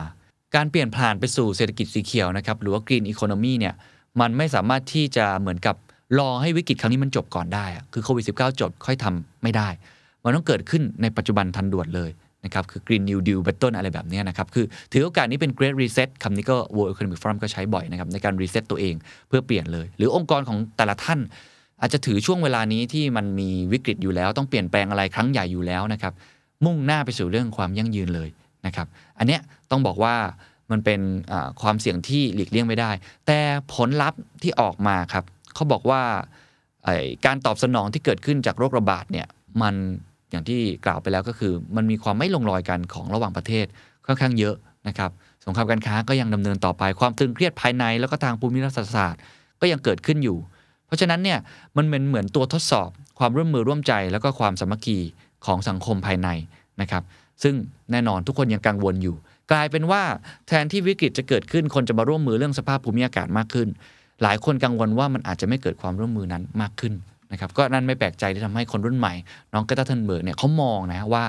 [0.55, 3.73] การเปลี่ยนผ่านไปสู่เศรษฐกิจสีเขียวนะครับหรือว่า Green Economy เนี่ย
[4.21, 5.75] มันไม่สามารถที่จะเหมือนกับ
[6.19, 9.67] รอให้วิกฤตครั้งนี้มันจบก่อนได้คือโควิด -19 จบค่อยทำไม่ได้
[10.23, 12.11] มันต้องเกิดขึ้นในปัจจุบันทันด่วนเลย
[12.45, 18.95] นะครับคือ Green New Deal เป็นต้นอะไรแบบนี้นะครับคือถือโอกาสนี้เป็น Great Reset คำนี้ก็ World Economic Forum ก็ใช้บ่อยนะครับในการรีเซ็ตตัวเอง
[19.27, 21.19] เพื่อเปลี่ยนเลย หรือองค์กรของแต่ละท่าน
[21.81, 26.13] อาจจะถือช่วงเวลานี้ที่มันมีวิกฤตอยู่แล้ว ต้องเปลี่ยนแปลงอะไรครั้งใหญ่อยู่แล้วนะครับ
[26.65, 28.29] มุ่งหน้าไปสู่เรื่องความยั่งยืนเลย
[28.65, 28.87] นะครับ
[29.19, 29.41] อันเนี้ย
[29.71, 30.15] ต้องบอกว่า
[30.71, 31.01] มันเป็น
[31.61, 32.91] ความเสี่ยงที่หลีกเลี่ยงไม่ได้
[33.27, 33.39] แต่
[33.73, 35.23] ผลลัพธ์ที่ออกมาครับ
[35.55, 36.01] เขาบอกว่า
[37.25, 39.27] การตอบสนองที่เกิดขึ้นจากโรคระบาดเนี่ย
[39.61, 39.75] มัน
[40.31, 43.65] อย่างที่กล่าวไปแล้วก็คือ มันมีความไม่ลงรอยกันของระหว่างประเทศ
[44.05, 44.55] ค่อนข้างเยอะ
[44.87, 45.11] นะครับ
[45.45, 49.21] สงครามการค้าก็ยังดำเนินต่อไปความตึงเครียดภายในแล้วก็ทางภูมิรัฐศาสตร์
[49.61, 50.37] ก็ยังเกิดขึ้นอยู่
[50.85, 51.39] เพราะฉะนั้นเนี่ย
[51.77, 52.89] มันเป็นเหมือนตัวทดสอบ
[53.19, 54.97] ความร่วมมือร่วมใจ แล้วก็ความสามัคคี
[55.45, 56.29] ของสังคมภายใน
[56.81, 57.03] นะครับ
[57.43, 57.55] ซึ่ง
[57.91, 59.15] แน่นอนทุกคนยังกังวลอยู่
[59.51, 60.03] กลายเป็นว่า
[60.47, 63.67] แทนที่วิกฤตจะเกิดขึ้นคนจะมาร่วมมือเรื่องสภาพภูมิอากาศมากขึ้น
[64.23, 66.93] หลายคนกังวลว่ามันอาจจะไม่เกิดความร่วมมือนั้นมากขึ้น
[67.31, 69.13] นะครับก็นั่นไม่แปลกใจที่ทำให้คนรุ่นใหม่
[69.53, 71.23] น้องเกรตา ธันเบิร์กเนี่ยเขามองนะว่า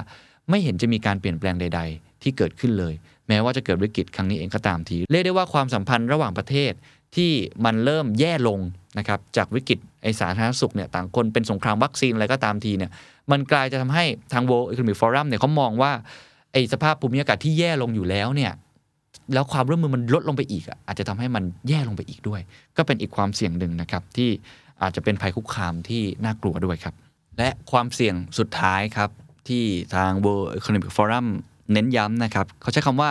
[0.51, 2.95] ไม่เห็นจะมีการเปลี่ยนแปลงใด ๆ ที่เกิดขึ้นเลย
[3.29, 6.73] แม้ว่าจะเกิดวิกฤตครั้งนี้เองก็ตามทีเรียกได้ว่าความสัมพันธ์ระหว่างประเทศ
[7.17, 7.31] ที่
[7.65, 8.61] มันเริ่มแย่ลง
[8.99, 12.91] นะครับจากวิกฤตไอสาธารณสุขเนี่ยต่างคนเป็นสงครามวัคซีนอะไรก็ตามทีเนี่ย
[13.31, 15.93] มันกลายจะทำให้ทาง World Economic Forum เนี่ยเขามองว่า
[16.53, 18.53] ไอสภาพภูมิอากาศที่แย่ลงอยู่แล้วเนี่ย
[19.35, 22.41] แล้วความร่วมมือมันลดลงไปอีกอะอาจจะทำให้มันแย่ลงไปอีกด้วย
[22.77, 24.31] ก็เป็นอีกความเสี่ยงหนึ่งนะครับ ที่
[24.83, 26.95] อาจจะเป็นภัยคุกคามที่น่ากลัวด้วยครับ
[27.39, 29.11] และความเสี่ยงสุดท้ายครับ
[29.49, 31.27] ที่ทาง World Economic Forum
[31.73, 33.11] เน้นย้ำนะครับเขาใช้คำว่า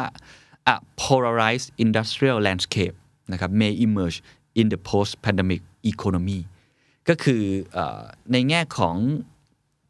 [0.73, 2.95] a polarized industrial landscape
[3.31, 4.17] นะครับ may emerge
[4.59, 6.39] in the post-pandemic economy
[7.09, 7.43] ก็คือ
[8.31, 8.95] ในแง่ของ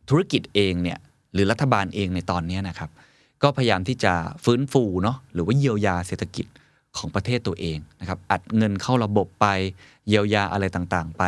[0.09, 0.99] ธุรกิจเองเนี่ย
[1.33, 2.89] หรือรัฐบาลเองในตอนนี้นะครับ
[3.43, 6.45] ก็พยายามที่จะฟื้นฟูเนาะหรือว่าเยียวยาเศรษฐกิจ
[6.97, 9.45] ของประเทศตัวเองนะครับอัดเงินเข้าระบบไป
[10.07, 11.23] เยียวยาอะไรต่างๆ ไป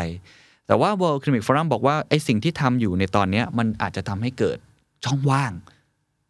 [0.68, 4.58] แต่ว่า World Economic Forum บอกว่าไอ้สิ่งที่ทำอยู่ในตอนนี้มันอาจจะทำให้เกิด
[5.06, 5.52] ช่องว่าง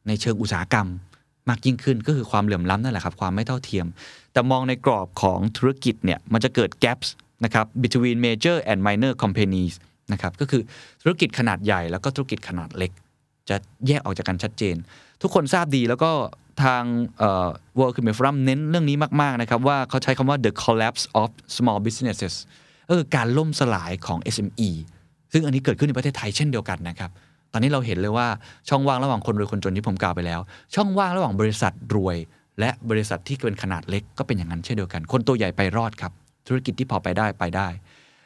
[0.07, 0.87] ในเชิงอุตสาหกรรม
[1.49, 3.87] มากยิ่งขึ้นก็คือความเหลื่อมล้ำนั่นแหละครับความไม่เท่าเทียม
[4.33, 7.07] แต่มองในกรอบของธุรกิจเนี่ยมันจะเกิด gaps
[7.43, 9.73] นะครับ between major and minor companies
[10.13, 10.61] นะครับก็คือ
[11.01, 12.91] ธุรกิจขนาดใหญ่แล้วก็ธุรกิจขนาดเล็ก
[13.49, 13.55] จะ
[13.87, 14.75] แยกออกจากกันชัดเจน
[15.21, 16.11] ทุกคนทราบดีแล้วก็
[16.63, 16.83] ทาง
[17.77, 22.33] World Economic Forum เน้นเรื่องนี้มาก ๆ นะครับ ว่าเขาใช้คำว่า the collapse of small businesses
[22.89, 24.69] ก็คือการล่มสลายของ SME
[25.33, 27.11] ซึ่งอันนี้เกิดขึ้นในประเทศไทยเช่นเดียวกันนะครับ
[27.51, 28.27] ตอนนี้เราเห็นเลยว่า
[28.69, 30.39] ช่องว่างระหว่างคนรวยคนจนที่ผมกล่าวไปแล้ว
[30.75, 32.17] ช่องว่างระหว่างบริษัทรวย
[32.59, 36.11] และบริษัทที่เป็นขนาดเล็กก็เป็นอย่างนั้นเช่นเดียวกัน คนตัวใหญ่ไปรอดครับ
[36.47, 37.67] ธุรกิจที่พอไปได้ไปได้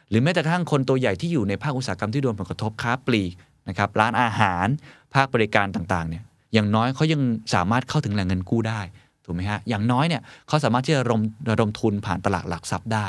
[0.09, 3.31] หรือแม้แต่ทั่งคนตัวใหญ่ที่อยู่ในภาคอุตสาหกรรมที่โดนผลกระทบค้าปลีก
[3.69, 4.67] นะครับร้านอาหาร
[5.13, 6.23] ภาคบริการต่างๆเนี่ย
[6.53, 7.21] อย่างน้อยเขายัง
[7.53, 8.81] สามารถเข้าถึงแหล่งเงินกู้ได้
[9.25, 13.05] ถูกไหมฮะ อย่างน้อยเนี่ยเขาสามารถที่จะระดมระดมทุนผ่านตลาดหลักทรัพย์ได้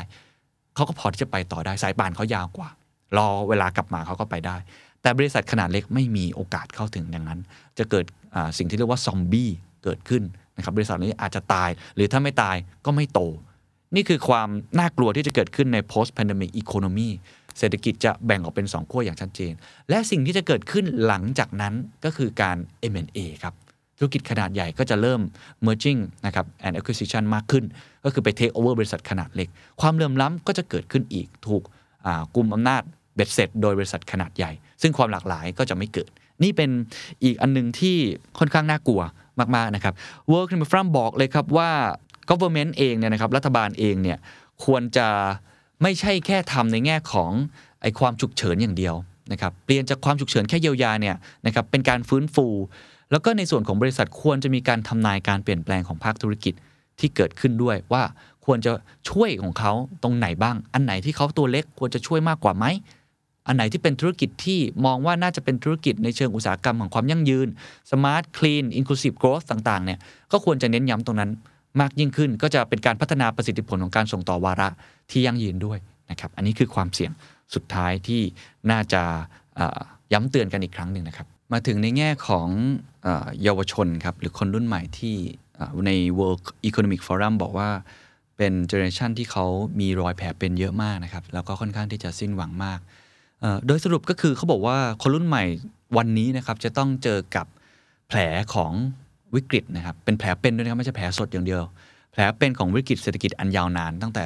[0.75, 2.69] เขาก็พอที่จะไปต่อได้ สายป่านเขายาวกว่า
[3.17, 4.55] รอเวลากลับมาเขาก็ไปได้
[5.01, 7.39] แต่บริษัทขนาดเล็กไม่มีโอกาสเข้าถึงดังนั้น
[7.77, 8.05] จะเกิด
[8.57, 9.49] สิ่งที่เรียกว่าซอมบี้
[9.83, 10.23] เกิดขึ้น
[10.57, 13.21] นะครับบริษัทนี้อาจจะตาย หรือถ้าไม่ตายก็ไม่โต
[13.95, 17.09] นี่คือความน่ากลัวที่จะเกิดขึ้นใน post pandemic economy
[17.59, 19.53] เศรษฐกิจจะแบ่งออกเป็น 2 ขั้วอย่างชัดเจน
[19.89, 21.73] และสิ่งที่จะเกิดขึ้นหลังจากนั้น
[22.05, 22.57] ก็คือการ
[22.91, 23.53] M&A ครับ
[23.97, 25.21] ธุรกิจขนาดใหญ่ก็จะเริ่ม
[25.65, 27.63] merging นะครับ and acquisition มากขึ้น
[28.03, 29.49] ก็คือไป take over บริษัทขนาดเล็ก
[29.81, 31.63] ความเหลื่อมล้ำก็จะเกิดขึ้นอีกถูก
[32.35, 32.81] กลุ่มอำนาจ
[33.15, 36.09] เบ็ดเสร็จ โดยบริษัทขนาดใหญ่ ซึ่งความหลากหลายก็จะไม่เกิด
[36.43, 36.69] นี่เป็น
[37.23, 37.97] อีกอันหนึงที่
[38.39, 39.01] ค่อนข้างน่ากลัว
[39.55, 39.93] มาก ๆ นะครับ
[40.29, 41.71] World Economic Forum บอกเลยครับว่า
[42.29, 44.17] government เองเนี่ยนะครับรัฐบาลเองเนี่ย
[44.65, 45.07] ควรจะ
[45.81, 47.31] ไม่ใช่แค่ทำในแง่ของ
[47.81, 48.95] ไอ้ความฉุกเฉินอย่างเดียว
[49.31, 52.47] นะครับเปลี่ยนจากความฉุกเฉินแค่เยียวยาเนี่ยนะครับเป็นการฟื้นฟู
[53.11, 56.53] แล้วก็ในส่วนของบริษัทควรจะมีการทำนายการเปลี่ยนแปลงของภาคธุรกิจ
[56.99, 58.03] ที่เกิดขึ้นด้วยว่า
[58.45, 58.71] ควรจะ
[59.09, 59.71] ช่วยของเขา
[60.03, 62.65] ตรงไหนบ้าง อันไหนที่เขาตัวเล็กควรจะช่วยมากกว่าไหม
[63.47, 67.47] อันไหนที่เป็นธุรกิจที่มองว่าน่าจะเป็นธุรกิจในเชิงอุตสาหกรรมของความยั่งยืน
[67.89, 69.99] smart clean inclusive growth ต่างๆเนี่ย
[70.31, 71.31] ก็ควรจะเน้นย้ำตรงนั้น
[71.81, 74.69] มากยิ่งขึ้น ก็จะเป็นการพัฒนาประสิทธิผลของการส่งต่อวาระ
[75.11, 75.79] ที่ยั่งยืนด้วย
[76.11, 77.11] นะครับ อันนี้คือความเสี่ยง
[77.55, 78.21] สุดท้ายที่
[78.71, 79.01] น่าจะ
[80.13, 82.47] ย้ำเตือนกันอีกครั้งหนึ่งนะครับ มาถึงในแง่ของ
[83.43, 85.15] เยาวชนครับหรือคนรุ่นใหม่ที่
[85.85, 87.69] ใน World Economic Forum บอกว่า
[88.37, 89.45] เป็นเจเนอเรชันที่เขา
[89.79, 92.79] มีรอยแผลเป็นเยอะมากนะครับ แล้วก็ค่อนข้างที่จะสิ้นหวังมาก
[93.67, 95.43] โดยสรุปก็คือเขาบอกว่าคนรุ่นใหม่
[95.97, 97.47] วันนี้นะครับจะต้องเจอกับ
[98.07, 98.19] แผล
[98.53, 98.71] ของ
[99.35, 101.61] วิกฤตนะครับ เป็นแผลเป็นด้วยนะครับไม่ใช่แผลสดอย่างเดียว
[102.11, 104.23] แผลเป็นของวิกฤตเศรษฐกิจอันยาวนานตั้งแต่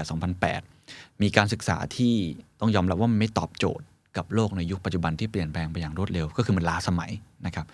[0.60, 2.14] 2008 มีการศึกษาที่
[2.60, 3.86] ต้องยอมรับว่ามันไม่ตอบโจทย์
[4.18, 7.12] กับโลกในยุคปัจจุบันที่เปลี่ยนแปลงไปอย่างรวดเร็ว ก็คือมันล้าสมัย
[7.46, 7.66] นะครับ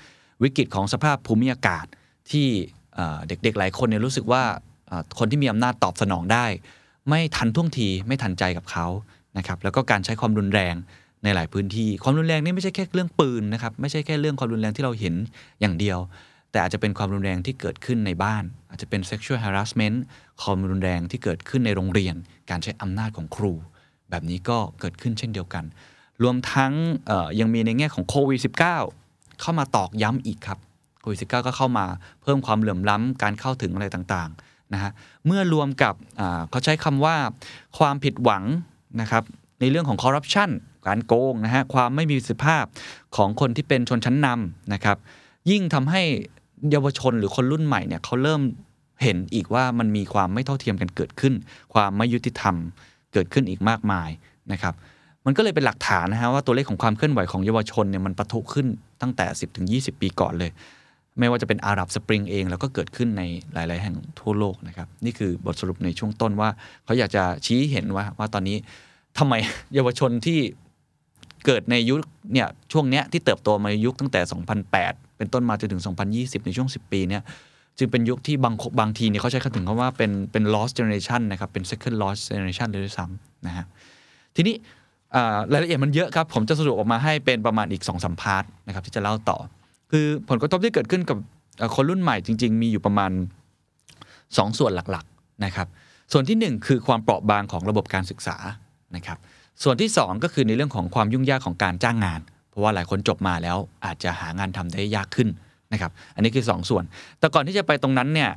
[0.43, 1.85] วิกฤตของสภาพภูมิอากาศ
[2.31, 2.47] ที่
[3.27, 4.43] เด็กๆ หลายคนเนี่ยรู้สึกว่า
[5.19, 6.45] คนที่มีอำนาจตอบสนองได้
[7.09, 8.87] ไม่ทันท่วงทีไม่ทันใจกับเขา
[9.37, 10.75] นะครับแล้วก็การใช้ความรุนแรง
[11.23, 15.15] ในหลายพื้นที่ ความรุนแรงนี่ไม่ใช่แค่เรื่องปืนนะครับไม่ใช่แค่เรื่องความรุนแรงที่เราเห็น
[15.61, 15.97] อย่างเดียว
[16.53, 19.97] แต่อาจจะเป็นความรุนแรงที่เกิดขึ้นในบ้าน อาจจะเป็น sexual harassment
[20.41, 22.15] ความรุนแรงที่เกิดขึ้นในโรงเรียน
[22.49, 23.53] การใช้อำนาจของครู
[24.09, 25.63] แบบนี้ก็เกิดขึ้นเช่นเดียวกัน
[26.23, 26.73] รวมทั้ง
[27.39, 30.59] ยังมีในแง่ของโควิด -19 เข้ามาตอกย้ำอีกครับ
[31.01, 31.85] โควิด -19 ก็เข้ามา
[32.21, 34.91] เพิ่มความเหลื่อมล้ำการเข้าถึงอะไรต่างๆนะฮะ
[35.25, 35.93] เมื่อรวมกับ
[36.49, 37.15] เขาใช้คำว่า
[37.77, 38.43] ความผิดหวัง
[39.01, 39.23] นะครับ
[39.59, 40.49] ในเรื่องของคอร์รัปชัน
[40.87, 42.65] การโกงนะฮะความไม่มีสิทธิภาพ
[43.15, 44.97] ของคนที่เป็นชนชั้นนำนะครับ
[45.49, 46.03] ยิ่งทำให้
[46.71, 48.41] เยาวชนหรือคนรุ่นใหม่เนี่ยเขาเริ่ม
[49.03, 51.33] เห็นอีกว่ามันมีความไม่เท่าเทียมกันเกิดขึ้น
[51.73, 52.55] ความไม่ยุติธรรม
[53.13, 54.09] เกิดขึ้นอีกมากมาย
[54.51, 54.73] นะครับ
[55.25, 58.67] มันก็เลยเป็นหลักฐานนะฮะว่าตัวเลขของความเคลื่อนไหวของเยาวชนเนี่ยมันปะทุขึ้น
[59.01, 60.51] ตั้งแต่ 10ถึง20 ปีก่อนเลย
[61.19, 63.23] ไม่ว่าจะเป็นอาหรับสปริงเอง แล้วก็เกิดขึ้นใน
[63.53, 66.49] หลาย ๆ แห่งทั่วโลกนะครับนี่คือบทสรุปในช่วงต้นว่า
[66.85, 68.57] เขาอยากจะชี้เห็นว่าว่าตอนนี้
[69.17, 69.33] ทำไม
[69.73, 70.39] เยาวชนที่
[71.45, 71.97] เกิดในยุค
[72.33, 74.21] เนี่ยช่วงเนี้ยที่เติบโตมาในยุคตั้งแต่
[74.67, 75.81] 2008 เป็นต้นมาจนถึง
[76.13, 77.23] 2020 ในช่วง 10 ปีเนี่ย
[77.77, 83.65] จึงเป็นยุคที่บางบางทีเนี่ยเขาใช้คำถึงคำว่าเป็นเป็น lost generation นะครับ เป็น second lost generation เลยด้วยซ้ำนะฮะ
[84.35, 84.55] ทีนี้
[85.53, 89.37] รายละเอียดมันเยอะครับ ผมจะสรุปออกมาให้เป็นประมาณอีก2อสมพาร์ทนะครับที่จะเล่าต่อ
[89.91, 91.17] คือผลกระทบที่เกิดขึ้นกับ
[91.75, 93.11] คนรุ่นใหม่จริง ๆ มีอยู่ประมาณ
[93.83, 95.67] 2 ส่วนหลักๆนะครับ
[96.11, 98.37] ส่วนที่ 1 คือความเปราะบางของระบบการศึกษา
[98.95, 99.17] นะครับ
[99.63, 102.21] ส่วนที่ 2 ก็คือในเรื่องของความยุ่งยากของการจ้างงาน
[102.53, 105.29] เพราะว่าหลายคนจบมาแล้วอาจจะหางานทำได้ยากขึ้น
[105.73, 106.83] นะครับ อันนี้คือ2ส่วน
[107.19, 108.31] แต่ก่อนที่จะไปตรงนั้นเนี่ย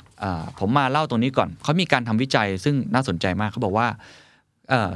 [0.58, 3.88] ผมมาเล่าตรงนี้ก่อน เขามีการทำวิจัยซึ่งน่าสนใจมากเขาบอกว่า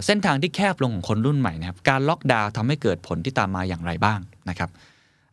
[0.06, 4.70] เส้นทางที่แคบลงของคนรุ่นใหม่นะครับ การล็อกดาวน์ทำให้เกิดผลที่ตามมาอย่างไรบ้างนะครับ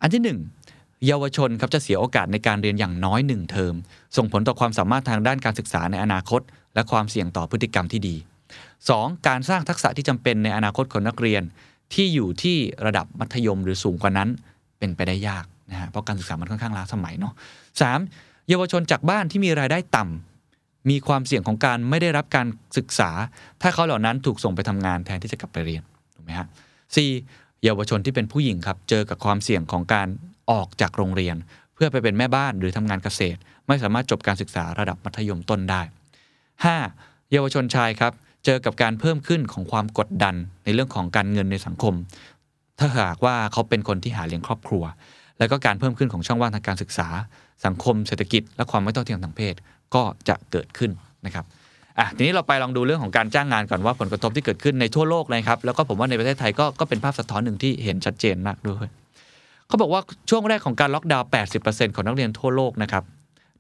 [0.02, 3.74] อันที่ 1 เยาวชนครับจะเสียโอกาสในการเรียนอย่างน้อยหนึ่งเทอม
[4.18, 6.42] ส่งผลต่อความสามารถทางด้านการศึกษาในอนาคต
[6.76, 8.16] และความเสี่ยงต่อพฤติกรรมที่ดี
[8.72, 9.28] 2.
[9.28, 11.44] การสร้างทักษะที่จำเป็นในอนาคตของนักเรียน
[11.94, 14.30] ที่อยู่ที่ระดับมัธยมหรือสูงกว่านั้น
[14.80, 17.34] เป็นไปได้ยากนะฮะเพราะการศึกษามันค่อนข้างล้าสมัยเนาะ
[17.82, 18.00] สาม
[18.50, 22.48] เยาวชนจากบ้านที่มีรายได้ต่ำมีความเสี่ยงของการไม่ได้รับการ
[22.78, 23.10] ศึกษา
[23.62, 25.84] ถ้าเขาเหล่านั้นถูกส่งไปทำงานแทนที่จะกลับไปเรียน
[26.16, 26.48] ถูกไหมฮะ
[26.96, 27.10] สี่
[27.64, 30.08] เยาวชนที่เป็นผู้หญิงครับเจอกับความเสี่ยงของการ
[30.52, 31.36] ออกจากโรงเรียน
[31.74, 35.82] เพื่อไปเป็นแม่บ้านหรือทำงานเกษตร ไม่สามารถจบการศึกษาระดับมัธยมต้นได้
[36.56, 37.32] 5.
[37.32, 38.14] เยาวชนชายครับ
[38.46, 41.94] เจอกับการเพิ่มขึ้นของความกดดันในเรื่องของการเงินในสังคม
[42.80, 44.84] ถ้าหากว่าเขาเป็นคนที่หาเลี้ยงครอบครัว
[45.40, 47.08] แล้วก็การเพิ่มขึ้นของช่องว่างทางการศึกษา
[47.66, 49.56] สังคมเศรษฐกิจ และความไม่เท่าเทียมทางเพศ
[49.96, 50.92] ก็จะเกิดขึ้น
[51.26, 51.46] นะครับ
[52.00, 58.88] อะทีนี้เราไปลองดูเรื่องของการจ้างงานก่อนว่าผลกระทบที่เกิดขึ้นในทั่วโลกเลยครับแล้วก็ผมว่าในประเทศไทยก็ก็เป็นภาพสะท้อนหนึ่งที่เห็นชัดเจนมากด้วย
[59.68, 61.28] เขาบอกว่าช่วงแรกของการล็อกดาวน์
[61.64, 63.04] 80%ของนักเรียนทั่วโลกนะครับ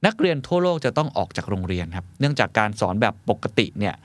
[0.05, 3.95] นักเรียนทั่วโลกจะต้องออกจากโรงเรียนครับ เนื่องจากการสอนแบบปกติเนี่ย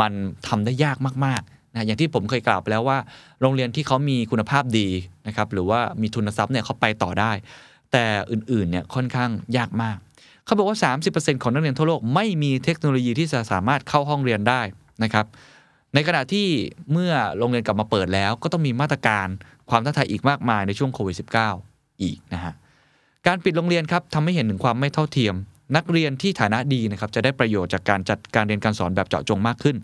[0.00, 0.12] มัน
[0.48, 1.42] ทำได้ยากมาก
[1.74, 2.98] นะอย่างที่ผมเคยกล่าวไปแล้วว่า
[3.40, 4.88] โรงเรียนที่เขามีคุณภาพดี
[5.26, 7.32] นะครับหรือว่ามีทุนทรัพย์เนี่ยเขาไปต่อได้
[7.92, 9.96] แต่อื่นๆเนี่ยค่อนข้างยากมาก
[10.44, 10.78] เขาบอกว่า
[11.12, 14.60] 30%ของนักเรียนทั่วโลกไม่มีเทคโนโลยีที่จะสามารถเข้าห้องเรียนได้
[15.02, 15.26] นะครับ
[15.94, 16.46] ในขณะที่
[16.92, 19.28] เมื่อโรงเรียนกลับมาเปิดแล้ว ก็ต้องมีมาตรการ
[19.70, 21.16] ความท้าทายอีกมากมายในช่วงโควิด
[21.58, 22.54] -19 อีกนะฮะ
[23.26, 25.34] การปิดโรงเรียนครับทำให้เห็นถึงความไม่เท่าเทียม
[25.76, 29.76] นักเรียนที่ฐานะดีนะครับจะได้ประโยชน์จากการจัดการเรียนการสอนแบบเจาะจงมากขึ้น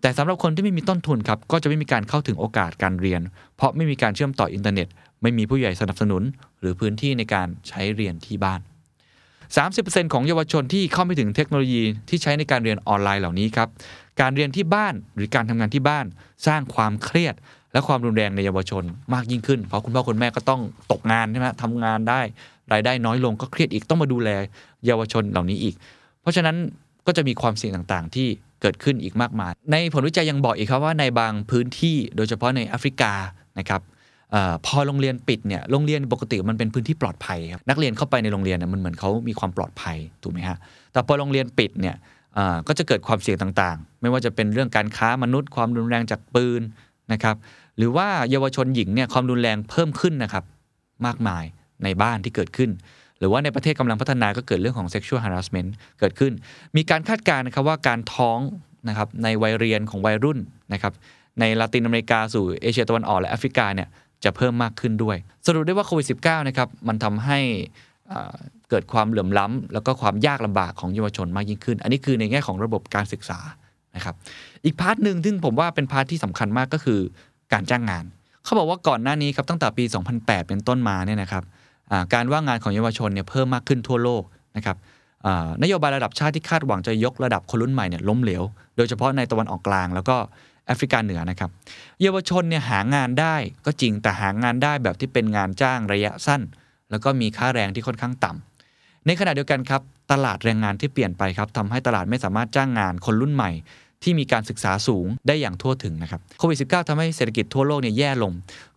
[0.00, 3.20] แต่สำหรับคนที่ไม่มีต้นทุนครับก็จะไม่มีการเข้าถึงโอกาสการเรียน
[3.56, 4.88] เพราะไม่มีการเชื่อมต่ออินเทอร์เน็ต
[5.22, 6.22] ไม่มีผู้ใหญ่สนับสนุน
[6.60, 8.60] หรือพื้นที่ในการใช้เรียนที่บ้าน
[9.56, 13.68] 30%ของเยาวชนที่เข้าไม่ถึงเทคโนโลยีที่ใช้ในการเรียนออนไลน์เหล่านี้ครับ
[14.20, 16.06] การเรียนที่บ้านหรือการทำงานที่บ้าน
[16.46, 17.34] สร้างความเครียด
[17.72, 20.60] และความรุนแรงในเยาวชนมากยิ่งขึ้น เพราะคุณพ่อคุณแม่ก็ต้อง
[20.92, 22.20] ตกงานใช่ไหมทำงานได้
[22.72, 24.28] รายได้น้อยลงก็เครียดอีกต้องมาดูแล
[24.86, 25.74] เยาวชนเหล่านี้อีก
[26.22, 26.56] เพราะฉะนั้น
[27.06, 28.26] ก็จะมีความเสี่ยงต่างๆ ที่
[28.62, 33.12] เกิดขึ้นอีกมากมาย ในผลวิจัยยังบอกอีกครับว่าในบางพื้นที่โดยเฉพาะในแอฟริกา
[33.58, 33.80] นะครับ
[34.34, 40.58] อพอโรงเรียนปิดเนี่ยโรงเรียนปกติมันเป็นพื้นที่ปลอดภัยครับนักเรียนเข้าไปในโรงเรียนเนี่ยมันเหมือนเขามีความปลอดภัยถูกไหมฮะ
[40.92, 41.96] แต่พอโรงเรียนปิดเนี่ย
[42.68, 46.60] ก็จะเกิดความเสี่ยงต่างๆ ไม่ว่าจะเป็นเรื่องการค้ามนุษย์ ความรุนแรงจากปืน
[47.12, 47.36] นะครับ
[47.78, 50.44] หรือว่าเยาวชนหญิงเนี่ยความรุนแรงเพิ่มขึ้นนะครับ
[51.06, 51.44] มากมาย
[51.84, 52.70] ในบ้านที่เกิดขึ้น
[53.18, 56.32] หรือว่าในประเทศกำลังพัฒนาก็เกิดเรื่องของ sexual harassment เกิดขึ้น
[56.76, 58.38] มีการคาดการณ์นะครับว่าการท้อง
[58.88, 60.38] นะครับในวัยเรียนของวัยรุ่น
[60.72, 60.92] นะครับ
[61.40, 63.88] ในลาตินอเมริกาสู่เอเชียตะวันออกและแอฟริกาเนี่ย
[64.24, 65.16] จะเพิ่มมากขึ้นด้วย
[65.46, 67.38] สรุปได้ว่าโควิด -19 นะครับมันทำให้
[68.70, 73.38] เกิดความเหลื่อมล้ำแล้วก็ความยากลำบากของเยาวชนมากยิ่งขึ้น อันนี้คือในแง่ของระบบการศึกษา
[73.96, 74.14] นะครับ
[74.64, 77.00] อีก part หนึ่งซึ่งผมว่าเป็น part ที่สำคัญมากก็คือ
[77.52, 78.04] การจ้างงาน
[78.44, 79.84] เขาบอกว่าก่อนหน้านี้ครับตั้งแต่ปี
[80.16, 81.44] 2008 เป็นต้นมาเนี่ยนะครับ
[82.14, 84.22] การว่างงานของเยาวชนเนี่ยเพิ่มมากขึ้นทั่วโลก
[84.56, 84.76] นะครับ
[85.62, 88.42] นโยบายระดับชาติที่คาดหวังจะยกระดับคนรุ่นใหม่เนี่ยล้มเหลว
[88.76, 90.16] โดยเฉพาะในตะวันออกกลางแล้วก็
[90.66, 91.50] แอฟริกาเหนือนะครับ
[92.02, 96.42] เยาวชนเนี่ยหางานได้ก็จริงแต่หางานได้แบบที่เป็นงานจ้างระยะสั้น
[96.90, 103.50] แล้วก็มีค่าแรงที่ค่อนข้างต่ำในขณะเดียวกันครับตลาดแรงงานที่เปลี่ยนไปครับทำให้ตลาดไม่สามารถจ้างงานคนรุ่นใหม่
[104.02, 108.32] ที่มีการศึกษาสูงได้อย่างทั่วถึงนะครับโควิด -19 ทำให้เศรษฐกิจทั่วโลกเนี่ยแย่ลง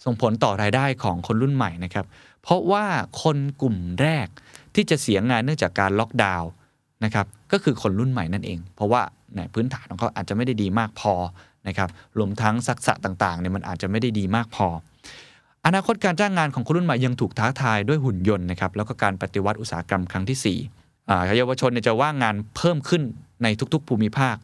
[0.06, 2.06] ส่งผลต่อรายได้ของคนรุ่นใหม่นะครับ
[2.44, 2.86] เพราะว่า
[3.24, 4.28] คนกลุ่มแรก
[4.76, 6.50] ที่จะเสียงานเนื่องจากการล็อกดาวน์
[7.04, 9.02] นะครับก็คือคนรุ่นใหม่นั่นเอง เพราะว่า
[9.36, 11.14] ในพื้นฐานของเขาอาจจะไม่ได้ดีมากพอ
[11.68, 14.68] นะครับรวมทั้งศักษะต่างๆเนี่ยมันอาจจะไม่ได้ดีมากพอ
[15.66, 20.58] อนาคตการจ้างงานของคนรุ่นใหม่ยังถูกท้าทายด้วยหุ่นยนต์นะครับแล้วก็การปฏิวัติอุตสาหกรรมครั้งที่
[20.90, 23.04] 4เยาวชนจะว่างงานเพิ่มขึ้น
[23.44, 24.36] ในทุกๆ ภูมิภาค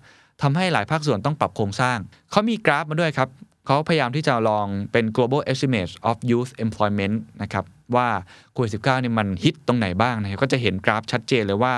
[0.41, 1.97] ทำให้หลายภาคส่วนต้องปรับโครงสร้าง
[2.31, 3.29] เขามีกราฟมาด้วยครับ
[3.65, 8.07] เขาพยายามที่จะลองเป็น global estimate of youth employment นะครับ ว่า
[8.53, 11.73] โควิด -19 เนี่ยมันฮิตตรงไหนบ้างนะครับก็จะเห็นกราฟชัดเจนเลยว่า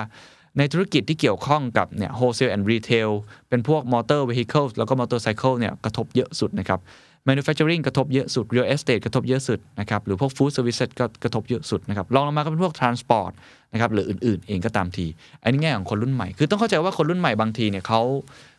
[0.58, 3.12] ในธุรกิจที่เกี่ยวข้องกับเนี่ย wholesale and retail
[3.50, 6.80] เป็นพวก motor vehicles แล้วก็ motorcycle เนี่ยกระทบเยอะสุดนะครับ
[7.28, 13.32] manufacturing กระทบเยอะสุด real estate กระทบเยอะสุดนะครับหรือพวก food services ก็กระทบเยอะสุดนะครับลองลงมาก็เป็นพวก transport
[13.74, 15.06] นะครับหรืออื่นๆ เองก็ตามที
[15.44, 18.02] อันนี้แง่ของคนรุ่นใหม่ คือต้องเข้าใจว่าคนรุ่นใหม่บางทีเนี่ยเขา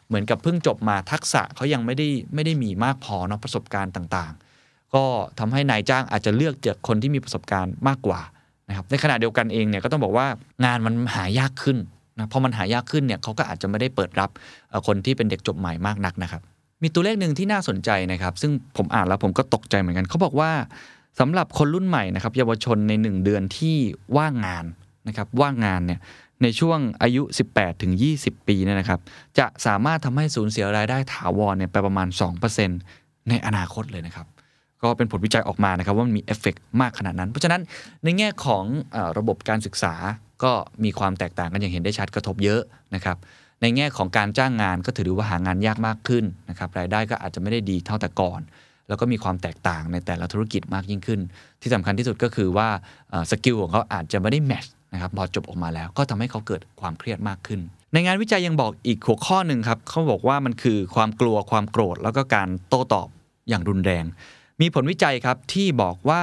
[0.08, 4.51] เหมือนกับเพิ่งจบมาทักษะเขายังไม่ได้ไม่ได้มีมากพอเนาะประสบการณ์ต่างๆ
[4.94, 5.04] ก็
[5.38, 8.20] ทำให้นายจ้างอาจจะเลือกจากคนที่มีประสบการณ์มากกว่า
[8.68, 10.26] นะครับในขณะเดียวกันเองเนี่ยก็ต้องบอกว่า
[10.64, 11.78] งานมันหายากขึ้น
[12.18, 14.30] นะพอมันหายากขึ้นเนี่ยเขาก็อาจจะไม่ได้เปิดรับ
[14.86, 16.42] คนที่เป็นเด็กจบใหม่มากนักนะครับ
[16.82, 20.50] มีตัวเลขหนึ่งที่น่าสนใจนะครับ ซึ่งผมอ่านแล้วผมก็ตกใจเหมือนกันเขาบอกว่า
[21.20, 23.76] สำหรับคนรุ่นใหม่นะครับเยาวชนใน 1 เดือนที่
[24.16, 24.64] ว่างงาน
[25.08, 26.00] นะครับว่างงานเนี่ย
[26.42, 29.00] ในช่วงอายุ 18ถึง20 ปีเนี่ยนะครับ
[29.38, 32.08] จะสามารถทำให้สูญเสียรายได้ถาวรเนี่ยไปประมาณ
[32.68, 34.26] 2%ในอนาคตเลยนะครับ
[34.82, 37.62] ก็เป็นผลวิจัยออกมานะครับว่ามันมีเอฟเฟกมากขนาดนั้น เพราะฉะนั้น
[38.04, 38.64] ในแง่ของเอ่
[38.94, 39.94] อระบบการศึกษา
[40.44, 40.52] ก็
[40.84, 42.60] มีความแตกต่างกันอย่างเห็นได้ชัดกระทบเยอะ
[42.94, 43.16] นะครับ
[43.62, 48.40] ในแง่ของการจ้างงานก็ถือว่าหางานยากมากขึ้นนะครับรายได้ก็อาจจะไม่ได้ดีเท่าแต่ก่อน
[48.88, 51.20] แล้วก็มีความแตกต่างในแต่ละธุรกิจมากยิ่งขึ้น
[51.62, 52.68] ที่สำคัญที่สุดก็คือว่า
[53.30, 57.60] skill ของเขาอาจจะไม่ได้ match นะครับพอจบออกมาแล้วก็ทำให้เขาเกิดความเครียดมากขึ้น
[57.92, 63.08] ในงานวิจัยยังบอกอีกหัวข้อหนึ่งครับเขาบอกว่ามันคือความกลัวความโกรธ แล้วก็การโต้ตอบ
[63.48, 64.04] อย่างรุนแรง
[64.62, 66.22] มีผลวิจัยครับที่บอกว่า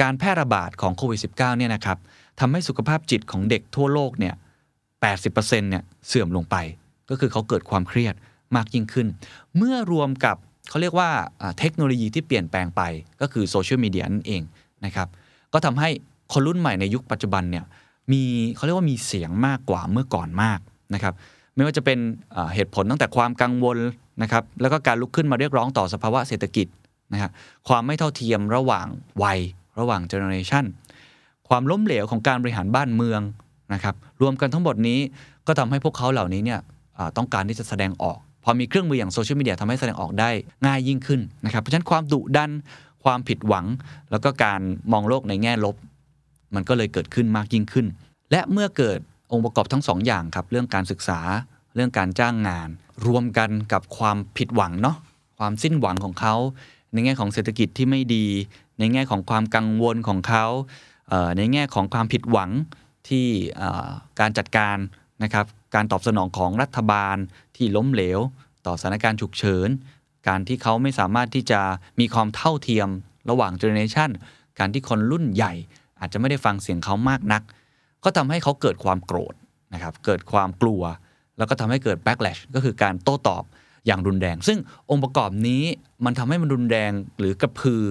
[0.00, 1.98] การแพร่ระบาดของโควิด -19 เนี่ยนะครับ
[2.40, 4.34] ทำให้สุขภาพจิตของเด็กทั่วโลกเนี่ย
[5.02, 6.56] 80%เนี่ยเสื่อมลงไป
[7.10, 8.14] ก็คือเขาเกิดความเครียด
[8.56, 9.06] มากยิ่งขึ้น
[9.56, 10.36] เมื่อรวมกับ
[10.68, 11.10] เขาเรียกว่า
[11.58, 12.82] เทคโนโลยีที่เปลี่ยนแปลงไป
[13.20, 14.42] ก็คือโซเชียลมีเดียนั่นเอง
[14.84, 15.08] นะครับ
[15.52, 15.88] ก็ทำให้
[16.32, 17.64] คนรุ่นใหม่ในยุคปัจจุบันเนี่ย
[18.12, 18.22] มี
[18.54, 20.60] เขาเรียกว่ามีเสียงมากกว่าเมื่อก่อนมาก
[20.94, 21.14] นะครับ
[21.54, 21.98] ไม่ว่าจะเป็น
[22.54, 23.78] เหตุผลตั้งแต่ความกังวล
[24.22, 26.66] นะครับแล้วก็การลุกขึ้นมาเรียกร้องต่อสภาวะเศรษฐกิจ
[27.14, 27.32] นะครับ
[27.68, 28.86] ความไม่เท่าเทียมระหว่าง
[29.22, 29.40] วัย
[29.80, 30.64] ระหว่างเจเนอเรชัน
[31.48, 33.20] ความล้มเหลวของการบริหารบ้านเมือง
[33.74, 34.98] นะครับรวมกันทั้งหมดนี้
[35.46, 36.60] ก็ทำให้พวกเขาเหล่านี้เนี่ย
[37.16, 40.30] ต้องการที่จะแสดงออก พอมีเครื่องมืออย่างโซเชียลมีเดียทำให้แสดงออกได้
[40.66, 42.50] ง่ายยิ่งขึ้นนะครับเพราะฉะนั้นความดุดัน
[43.04, 43.66] ความผิดหวัง
[44.10, 44.60] แล้วก็การ
[44.92, 45.76] มองโลกในแง่ลบ
[46.54, 47.86] มันก็เลยเกิดขึ้นมากยิ่งขึ้น
[48.30, 48.98] และเมื่อเกิด
[49.32, 51.20] องค์ประกอบทั้งสองอย่างครับเรื่องการศึกษา
[51.74, 52.68] เรื่องการจ้างงาน
[53.06, 54.96] รวมกันกับความผิดหวังเนาะ
[55.38, 56.34] ความสิ้นหวังของเขา
[56.94, 58.26] ในแง่ของเศรษฐกิจที่ไม่ดี
[58.78, 60.46] ในแง่ของความกังวลของเขา
[61.38, 62.50] ในแง่ของความผิดหวัง
[63.08, 63.26] ที่
[64.20, 64.76] การจัดการ
[65.22, 67.16] นะครับการตอบสนองของรัฐบาล
[67.56, 68.20] ที่ล้มเหลว
[68.66, 69.68] ต่อสถานการณ์ฉุกเฉิน
[70.28, 71.60] การที่เขาไม่สามารถที่จะ
[72.00, 72.88] มีความเท่าเทียม
[73.30, 74.10] ระหว่าง generation
[74.58, 75.52] การที่คนรุ่นใหญ่
[76.00, 77.42] อาจจะไม่ได้ฟังเสียงเขามากนัก
[78.04, 79.34] ก็ทำให้เขาเกิดความโกรธ
[79.74, 80.82] นะครับเกิดความกลัว
[81.38, 83.44] แล้วก็ทำให้เกิด backlash ก็คือการโต้ตอบ
[83.86, 84.58] อย่างรุนแรง ซึ่ง
[84.90, 85.62] องค์ประกอบนี้
[86.04, 87.82] มันทำให้มันรุนแรงหรือกระพือ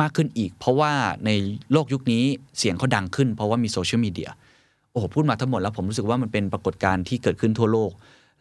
[0.00, 0.92] มากขึ้นอีก เพราะว่า
[1.26, 1.30] ใน
[1.72, 2.24] โลกยุคนี้
[2.58, 4.30] เสียงเขาดังขึ้น เพราะว่ามีโซเชียลมีเดีย
[4.92, 7.90] โอ้โหพูดมาทั้งหมดแล้วผมรู้สึกว่ามันเป็นปรากฏการณ์ที่เกิดขึ้นทั่วโลก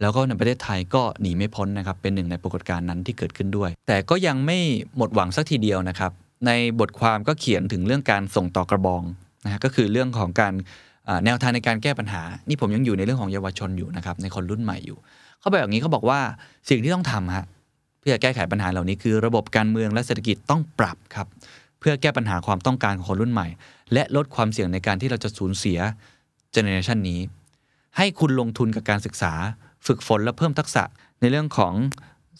[0.01, 4.57] แล้วก็ในประเทศไทยก็หนีไม่พ้นนะครับเป็นหนึ่งในปรากฏการณ์นั้นที่เกิดขึ้นด้วย แต่ก็ยังไม่
[4.97, 6.11] หมดหวังสักทีเดียวนะครับ
[6.47, 9.03] ในบทความก็เขียนถึงเรื่องการส่งต่อกระบอง
[9.45, 10.53] นะฮะก็คือเรื่องของการ
[11.25, 14.97] แนวทางในการแก้ปัญหา นี่ผมยังอยู่ในเรื่องของเยาวชนอยู่นะครับในคนรุ่นใหม่อยู่
[15.39, 16.19] เขาบอกอย่างนี้เขาบอกว่า
[16.69, 17.45] สิ่งที่ต้องทำฮะ
[17.99, 21.27] เพื่อแก้ไขปัญหาเหล่านี้คือ ระบบการเมืองและเศรษฐกิจต้องปรับครับ
[21.79, 23.47] เพื่อแก้ปัญหาความต้องการของคนรุ่นใหม่
[23.93, 25.79] และลดความเสี่ยงในการที่เราจะสูญเสีย
[26.51, 27.19] generation นี้
[27.97, 29.33] ให้คุณลงทุนกับการศึกษา
[29.87, 30.83] ฝึกฝนและเพิ่มทักษะ
[31.21, 31.73] ในเรื่องของ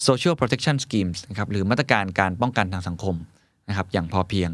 [0.08, 3.16] social protection schemes นะครับหรือมาตรการการป้องกันทางสังคม
[3.70, 4.50] นะครับอย่างพอเพียง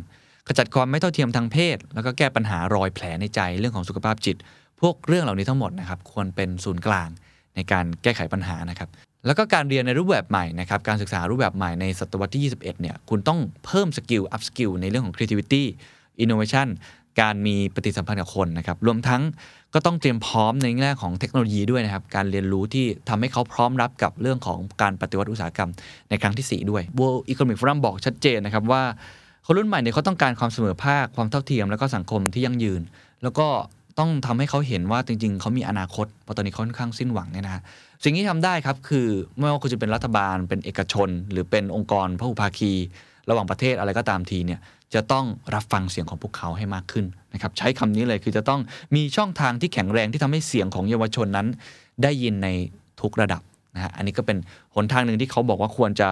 [0.47, 4.37] ขจัดความไม่เท่าเทียมทางเพศ แล้วก็แก้ปัญหารอยแผลในใจเรื่องของสุขภาพจิต
[4.81, 7.09] พวกเรื่องเหล่านี้ทั้งหมดนะครับควรเป็นศูนย์กลาง
[7.55, 8.89] ในการแก้ไขปัญหานะครับ
[9.25, 15.63] แล้วก็การเรียนในรูปแบบใหม่นะครับ การศึกษารูปแบบใหม่ในศตวรรษที่ 21 เนี่ยคุณต้องเพิ่ม skill upskill ในเรื่องของ creativity
[16.23, 16.67] innovation
[17.21, 19.21] การมีปฏิสัมพันธ์กับคนนะครับ รวมทั้ง
[19.73, 25.69] ก็ต้องเตรียมพร้อมในแง่ของเทคโนโลยีด้วยนะครับ การเรียนรู้ที่ทำให้เขาพร้อมรับกับเรื่องของการปฏิวัติอุตสาหกรรม
[26.09, 28.83] ในครั้งที่ 4 ด้วย World Economic Forum บอกชัดเจนนะครับว่า
[29.45, 32.81] คนรุ่นใหม่เนี่ยเขาต้องการความเสมอภาค ความเท่าเทียม แล้วก็สังคมที่ยั่งยืน
[33.23, 33.47] แล้วก็
[33.99, 37.61] ต้องทำให้เขาเห็นว่าจริง ๆ เขามีอนาคตเพราะตอนนี้เขาค่อนข้างสิ้นหวังเนี่ยนะ
[38.03, 42.73] สิ่งที่ทำได้ครับคือไม่ว่าคุณจะเป็นรัฐบาล เป็นเอกชน หรือเป็นองค์กรพหุภาคี
[43.29, 44.59] ระหว่างประเทศอะไรก็ตามทีเนี่ย
[44.93, 48.61] จะต้องรับฟังเสียงของพวกเขาให้มากขึ้นนะครับใช้คำนี้เลยคือจะต้อง
[48.95, 51.47] มีช่องทางที่แข็งแรงที่ทำให้เสียงของเยาวชนนั้น
[52.03, 52.47] ได้ยินใน
[53.01, 53.41] ทุกระดับ
[53.75, 54.37] นะฮะอันนี้ก็เป็น
[54.75, 56.09] หนทางหนึ่งที่เขาบอกว่าควรจะ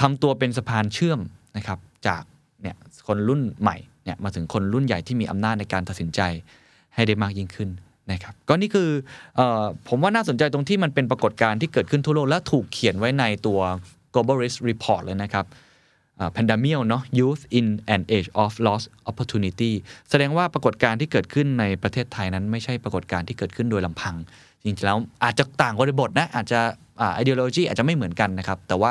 [0.00, 1.20] ทำตัวเป็นสะพานเชื่อม
[1.56, 2.22] นะครับจาก
[2.62, 6.20] เนี่ยคนรุ่นใหม่เนี่ยมาถึงคนรุ่นใหญ่ที่มีอำนาจในการตัดสินใจ
[6.98, 7.70] ให้ได้มากยิ่งขึ้น
[8.12, 8.88] นะครับก็นี่คือ
[9.38, 9.40] อ
[9.88, 13.60] ผมว่าน่าสนใจตรงที่มันเป็นปรากฏการณ์ที่เกิดขึ้นทั่วโลกและถูกเขียนไว้ในตัว
[14.12, 15.46] global risk report เลยนะครับ
[16.36, 19.72] pandemic เนาะ youth in an age of lost opportunity
[20.10, 24.14] แสดงว่าปรากฏการณ์ที่เกิดขึ้นในประเทศไทยนั้น ไม่ใช่ปรากฏการณ์ที่เกิดขึ้นโดยลำพัง
[24.64, 26.60] จริงๆแล้วอาจจะต่างบริบทนะ อาจจะ
[27.22, 28.90] ideology อาจจะไม่เหมือนกันนะครับ แต่ว่า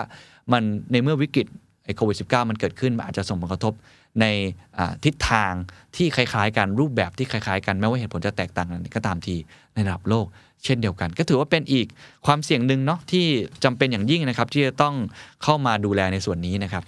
[0.52, 1.48] มันในเมื่อวิกฤต
[1.86, 3.74] ไอโควิด -19 มันเกิดขึ้นมันอาจจะส่งผลกระทบ
[4.22, 4.26] ใน
[5.06, 5.54] ทิศทาง
[5.96, 9.36] ที่คล้ายๆกันรูปแบบที่คล้ายๆกันแม้ว่าเหตุผลจะแตกต่างกันก็ตามที
[9.74, 10.26] ในระดับโลก
[10.64, 11.88] เช่นเดียวกัน ก็ถือว่าเป็นอีก
[12.26, 13.26] ความเสี่ยงหนึ่งเนาะที่
[13.64, 14.96] จำเป็นอย่างยิ่งนะครับที่จะต้อง
[15.44, 16.84] เข้ามาดูแลในส่วนนี้นะครับ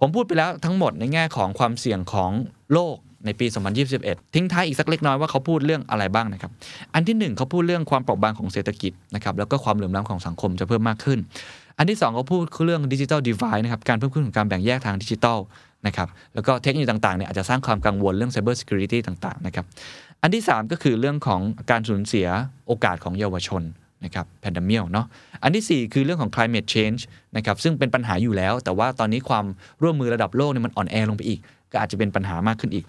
[0.00, 2.30] ผมพูดไปแล้วทั้งหมดในแง่ของความเสี่ยงของ
[2.72, 3.46] โลกในปี
[3.90, 6.50] 2021 ทิ้งท้ายอีกสักเล็กน้อยว่าเขาพูดเรื่องอะไรบ้างนะครับ
[6.94, 11.18] อันที่ 1 เขาพูดเรื่องความเปราะบางของเศรษฐกิจนะครับแล้วก็ความเหลื่อมล้ำของสังคมจะเพิ่มมากขึ้น
[11.78, 15.38] อันที่ 2 เขาพูดเรื่องดิจิทัลดีไวนะครับการเพิ่มขึ้นของการแบ่งแยกทางดิจิทัล
[15.86, 19.64] นะครับแล้วก็เทคโนโลยีต่างๆเนี่ยอาจจะสร้างความกังวลเรื่อง Cyber Security ต่างๆนะครับ
[20.22, 22.26] อันที่ 3 ก็คือเรื่องของการสูญเสีย
[22.66, 23.62] โอกาสของเยาวชน
[24.04, 25.06] นะครับแพนดมิลเนาะ
[25.42, 27.00] อันที่ 4 คือเรื่องของ climate change
[27.36, 29.44] นะครับซึ่งเป็นปัญหาอยู่แล้ว แต่ว่าตอนนี้ความ
[29.82, 31.40] ร่วมมือระดับโลกเนี่ยมันอ่อนแอลงไปอีก
[31.72, 32.84] ก็อาจจะเป็นปัญหามากขึ้นอีก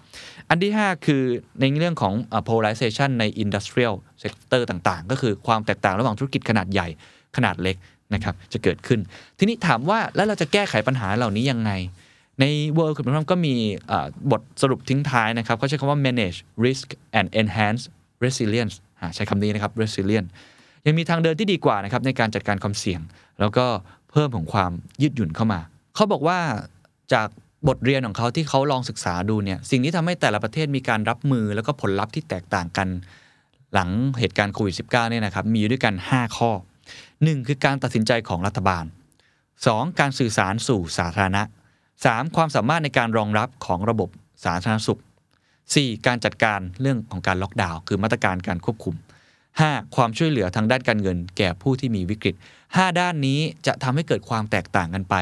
[0.48, 1.22] อันที่ 5 คือ
[1.60, 2.14] ในเรื่องของ
[2.48, 6.88] polarization ใน industrial sector ต่างๆ ก็คือความแตกต่างระหว่างธุรกิจขนาดใหญ่
[7.36, 7.76] ขนาดเล็ก
[8.14, 9.00] นะครับจะเกิดขึ้น
[9.38, 11.70] ทีนี้ถามว่าแล้วเราจะแก้ไขปัญหาเหล่านี้ยังไง
[12.40, 12.44] ใน
[12.76, 13.54] World Economic Forum ก็มี
[14.30, 16.86] บทสรุปทิ้งท้ายนะครับเขาใช้คำว่า manage risk
[17.18, 17.82] and enhance
[18.24, 18.74] resilience
[19.14, 20.28] ใช้คำนี้นะครับ resilience
[20.86, 23.00] ยังมีทางเดินที่ดีกว่านะครับในการจัดการความเสี่ยง
[23.40, 23.66] แล้วก็
[24.10, 24.72] เพิ่มของความ
[25.02, 25.60] ยืดหยุ่นเข้ามา
[25.94, 26.38] เขาบอกว่า
[27.12, 27.28] จาก
[27.68, 32.88] บทเรียนของเขาที่เขาลองศึกษาดูเนี่ยสิ่งที่ทำให้แต่ละประเทศมีการรับมือแล้วก็ผลลัพธ์ที่แตกต่างกัน
[33.72, 36.50] หลังเหตุการณ์โควิด -19 เนี่ยนะครับมีอยู่ด้วยกัน 5 ข้อ
[37.00, 37.48] 1.
[37.48, 38.84] คือการตัดสินใจของรัฐบาล
[39.42, 40.00] 2.
[40.00, 41.42] การสื่อสารสู่สาธารณะ
[42.02, 42.36] 3.
[42.36, 44.08] ความสามารถในการรองรับของระบบ
[44.44, 45.00] สาธารณสุข
[45.52, 46.06] 4.
[46.06, 48.94] การจัดการเรื่องของการล็อกดาวน์คือมาตรการการควบคุม
[49.44, 49.96] 5.
[49.96, 52.34] ความช่วยเหลือทางด้านการเงิน แก่ผู้ที่มีวิกฤต
[52.66, 55.14] 5 ด้านนี้จะทำให้เกิดความแตกต่างกันไป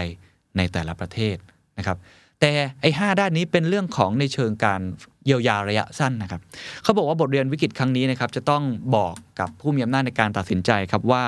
[0.57, 1.37] ในแต่ละประเทศ
[1.79, 1.99] นะครับ
[2.41, 4.81] แต่ไอ้หด้านนี้เป็นเรื่องของในเชิงการ
[5.27, 6.41] เยียวยาระยะสั้นนะครับ
[6.83, 8.63] เขาบอกว่าบทเรียนวิกฤตครั้งนี้นะครับจะต้อง
[8.97, 11.25] บอกกับผู้มีอำนาจในการตัดสินใจครับว่า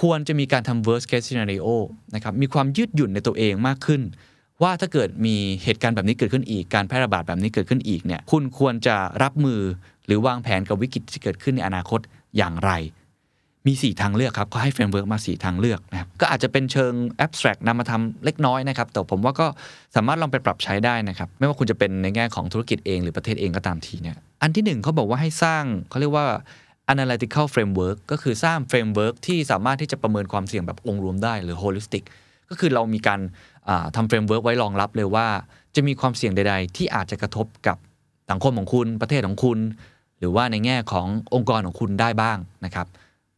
[0.00, 1.68] ควรจะมีการทำ worst case scenario
[2.14, 4.02] นะครับมีความยืดหยุ่นในตัวเองมากขึ้น
[4.62, 9.60] ว่าถ้าเกิดมีเหตุการณ์แบบนี้เกิดขึ้นอีกการแพร่ระบาดแบบนี้เกิดขึ้นอีกเนี่ยคุณควรจะรับมือ
[10.06, 12.00] หรือวางแผนกับวิกฤตที่เกิดขึ้นในอนาคต
[12.36, 12.72] อย่างไร
[13.66, 19.46] มี 4 ทางเลือกครับเขาให้ framework มา 4 ทางเลือกนะครับก็อาจจะเป็นเชิง abstract นามธรรมเล็กน้อยนะครับแต่ผมว่าก็
[19.96, 26.26] สามารถลองไปปรับใช้ได้นะครับไม่ว่าคุณจะเป็นในแง่ของธุรกิจเองหรือประเทศเองก็ตามทีเนี่ยอันที่1เขาบอกว่าให้สร้างเขาเรียกว่า
[26.92, 32.04] analytical framework ก็คือสร้าง framework ที่สามารถที่จะประเมินความเสี่ยงแบบองค์รวมได้หรือ holistic
[32.50, 33.20] ก็คือเรามีการ
[33.96, 35.26] ทำ framework ไว้รองรับเลยว่า
[35.74, 37.76] จะมีความเสี่ยงใด ๆ ที่อาจจะกระทบกับ
[38.30, 39.58] สังคมของคุณประเทศของคุณ
[40.18, 42.86] หรือว่าในแง่ขององค์กรของคุณได้บ้างนะครับ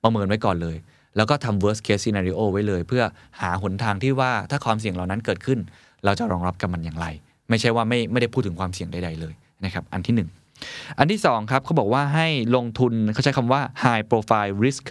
[0.03, 0.77] ประเมินไว้ก่อนเลย
[1.17, 3.03] แล้วก็ทำ worst case scenario ไว้เลย เพื่อ
[3.41, 5.59] หาหนทางที่ว่าถ้าความเสี่ยงเหล่านั้นเกิดขึ้น
[6.05, 7.07] เราจะรองรับกับมันอย่างไร
[7.49, 10.15] ไม่ใช่ว่าไม่ไม่ได้พูดถึงความเสี่ยงใด ๆ เลยนะครับ อันที่
[10.57, 12.27] 1 อันที่2ครับเขาบอกว่าให้
[12.57, 14.85] ลงทุนเขาใช้คำว่า high profile risk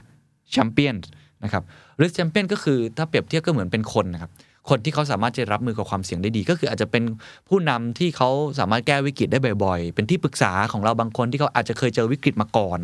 [0.56, 0.96] champion
[1.44, 1.64] นะครับ
[2.02, 4.32] risk champion ก็คือถ้าเปรียบเทียบก็เหมือนเป็นคนนะครับ
[4.70, 7.04] คนที่เขาสามารถจะรับมือกับความเสี่ยงได้ดี ก็คืออาจจะเป็น
[7.50, 12.80] ผู้นำที่เขาสามารถแก้วิกฤตได้บ่อย ๆ เป็นที่ปรึกษาของเราบางคนที่เขาอาจจะเคยเจอวิกฤตมาก่อน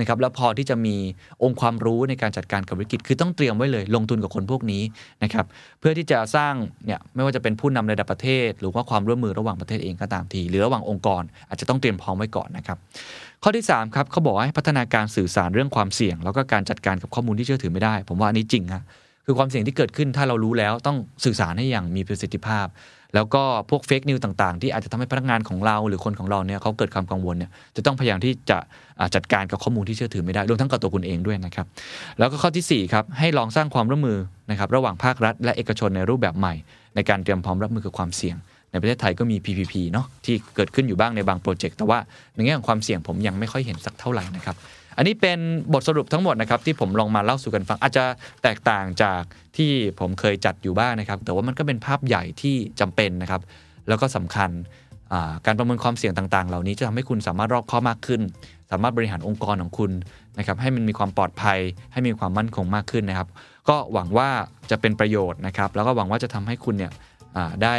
[0.00, 0.96] นะครับแล้วพอที่จะมี
[1.42, 4.82] องค์ความรู้ในการจัดการกับวิกฤตคือต้องเตรียมไว้เลย ลงทุนกับคนพวกนี้
[5.22, 5.46] นะครับ
[5.80, 6.54] เพื่อที่จะสร้าง
[6.86, 12.78] เนี่ยไม่ว่าจะเป็นผู้นำระดับประเทศ หรือว่าความร่วมมือระหว่างประเทศเองก็ตามที หรือระหว่างองค์กร อาจจะต้องเตรียมพร้อมไว้ก่อนนะครับ
[13.42, 18.82] ข้อที่3ครับเขาบอกให้พัฒนาการสื่อสารเรื่องความเสี่ยง แล้วก็การจัดการกับข้อมูลที่เชื่อถือไม่ได้ ผมว่าอันนี้จริงฮะ
[19.26, 22.66] คือความเสี่ยงที่เกิดขึ้นถ้าเรารู้แล้วต้องสื่อสารให้อย่างมีประสิทธิภาพ
[23.14, 28.58] แล้วก็พวกเฟกนิวต่างๆ ที่อาจจะทำให้พนักงานของเราหรือคนของเราเนี่ยเขาเกิดความกังวลเนี่ยจะต้องพยายามที่จะ
[29.14, 31.66] จัดการกับข้อมูลที่เชื่อถือไม่ได้รวมทั้งกับตัวคุณเองด้วยนะครับ
[32.18, 34.18] แล้วก็ข้อที่4ครับให้ลองสร้างความร่วมมือ
[34.50, 36.54] นะครับระหว่างภาครัฐ และเอกชนในรูปแบบใหม่
[36.94, 38.36] ในการเตรียมพร้อมรับมือกับความเสี่ยง
[38.70, 41.98] ในประเทศไทยก็มี PPP เนาะที่เกิดขึ้นอยู่บ้างในบางโปรเจกต์แต่ว่า
[42.34, 44.56] ในแง่ของความเสี่ยงผมยังไม่ค่อยเห็นสักเท่าไหร่นะครับ
[44.96, 45.38] อันนี้เป็น
[45.72, 48.04] บทสรุปทั้งหมดนะครับที่ผมลองมาเล่าสู่กันฟัง อาจจะ
[48.42, 49.22] แตกต่างจาก
[49.56, 49.70] ที่
[50.00, 53.42] ผมเคยจัดอยู่บ้างนะครับ แต่ว่ามันก็เป็นภาพใหญ่ที่จำเป็นนะครับ
[53.88, 54.50] แล้วก็สำคัญ
[55.46, 58.20] การประเมินความเสี่ยงต่างๆ เหล่านี้จะทำให้คุณสามารถรอบคอบมากขึ้น
[58.70, 59.90] สามารถบริหารองค์กรของคุณ
[60.38, 61.58] นะครับ ให้มันมีความปลอดภัย
[61.92, 63.28] ให้มีความมั่นคงมากขึ้นนะครับ
[63.68, 64.28] ก็หวังว่า
[64.70, 66.92] จะเป็นประโยชน์นะครับ แล้วก็หวังว่าจะทำให้คุณเนี่ย
[67.62, 67.76] ได้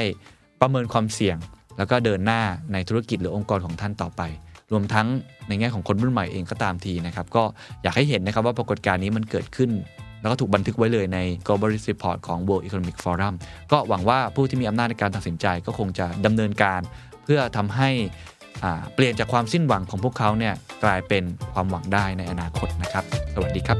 [0.61, 1.37] ประเมินความเสี่ยง
[1.77, 2.41] แล้วก็เดินหน้า
[2.73, 4.21] ในธุรกิจหรือองค์กรของท่านต่อไป
[4.71, 5.07] รวมทั้ง
[5.47, 7.43] ในแง่ของคนรุ่นใหม่เองก็ตามทีนะครับก็
[7.83, 9.71] อยากให้เห็นนะครับว่าปรากฏการณ์นี้มันเกิดขึ้น
[10.21, 13.33] แล้วก็ถูกบันทึกไว้เลยใน Global Report ของ World Economic Forum
[13.71, 16.81] ก็หวังว่าผู้ที่มีอำนาจในการตัดสินใจก็คงจะดำเนินการ
[17.23, 17.89] เพื่อทำให้
[18.93, 20.53] เปลี่ยนจากความสิ้นหวังของพวกเขาเนี่ย
[20.83, 23.03] กลายเป็นความหวังได้ในอนาคตนะครับ
[23.33, 23.79] สวัสดีครับ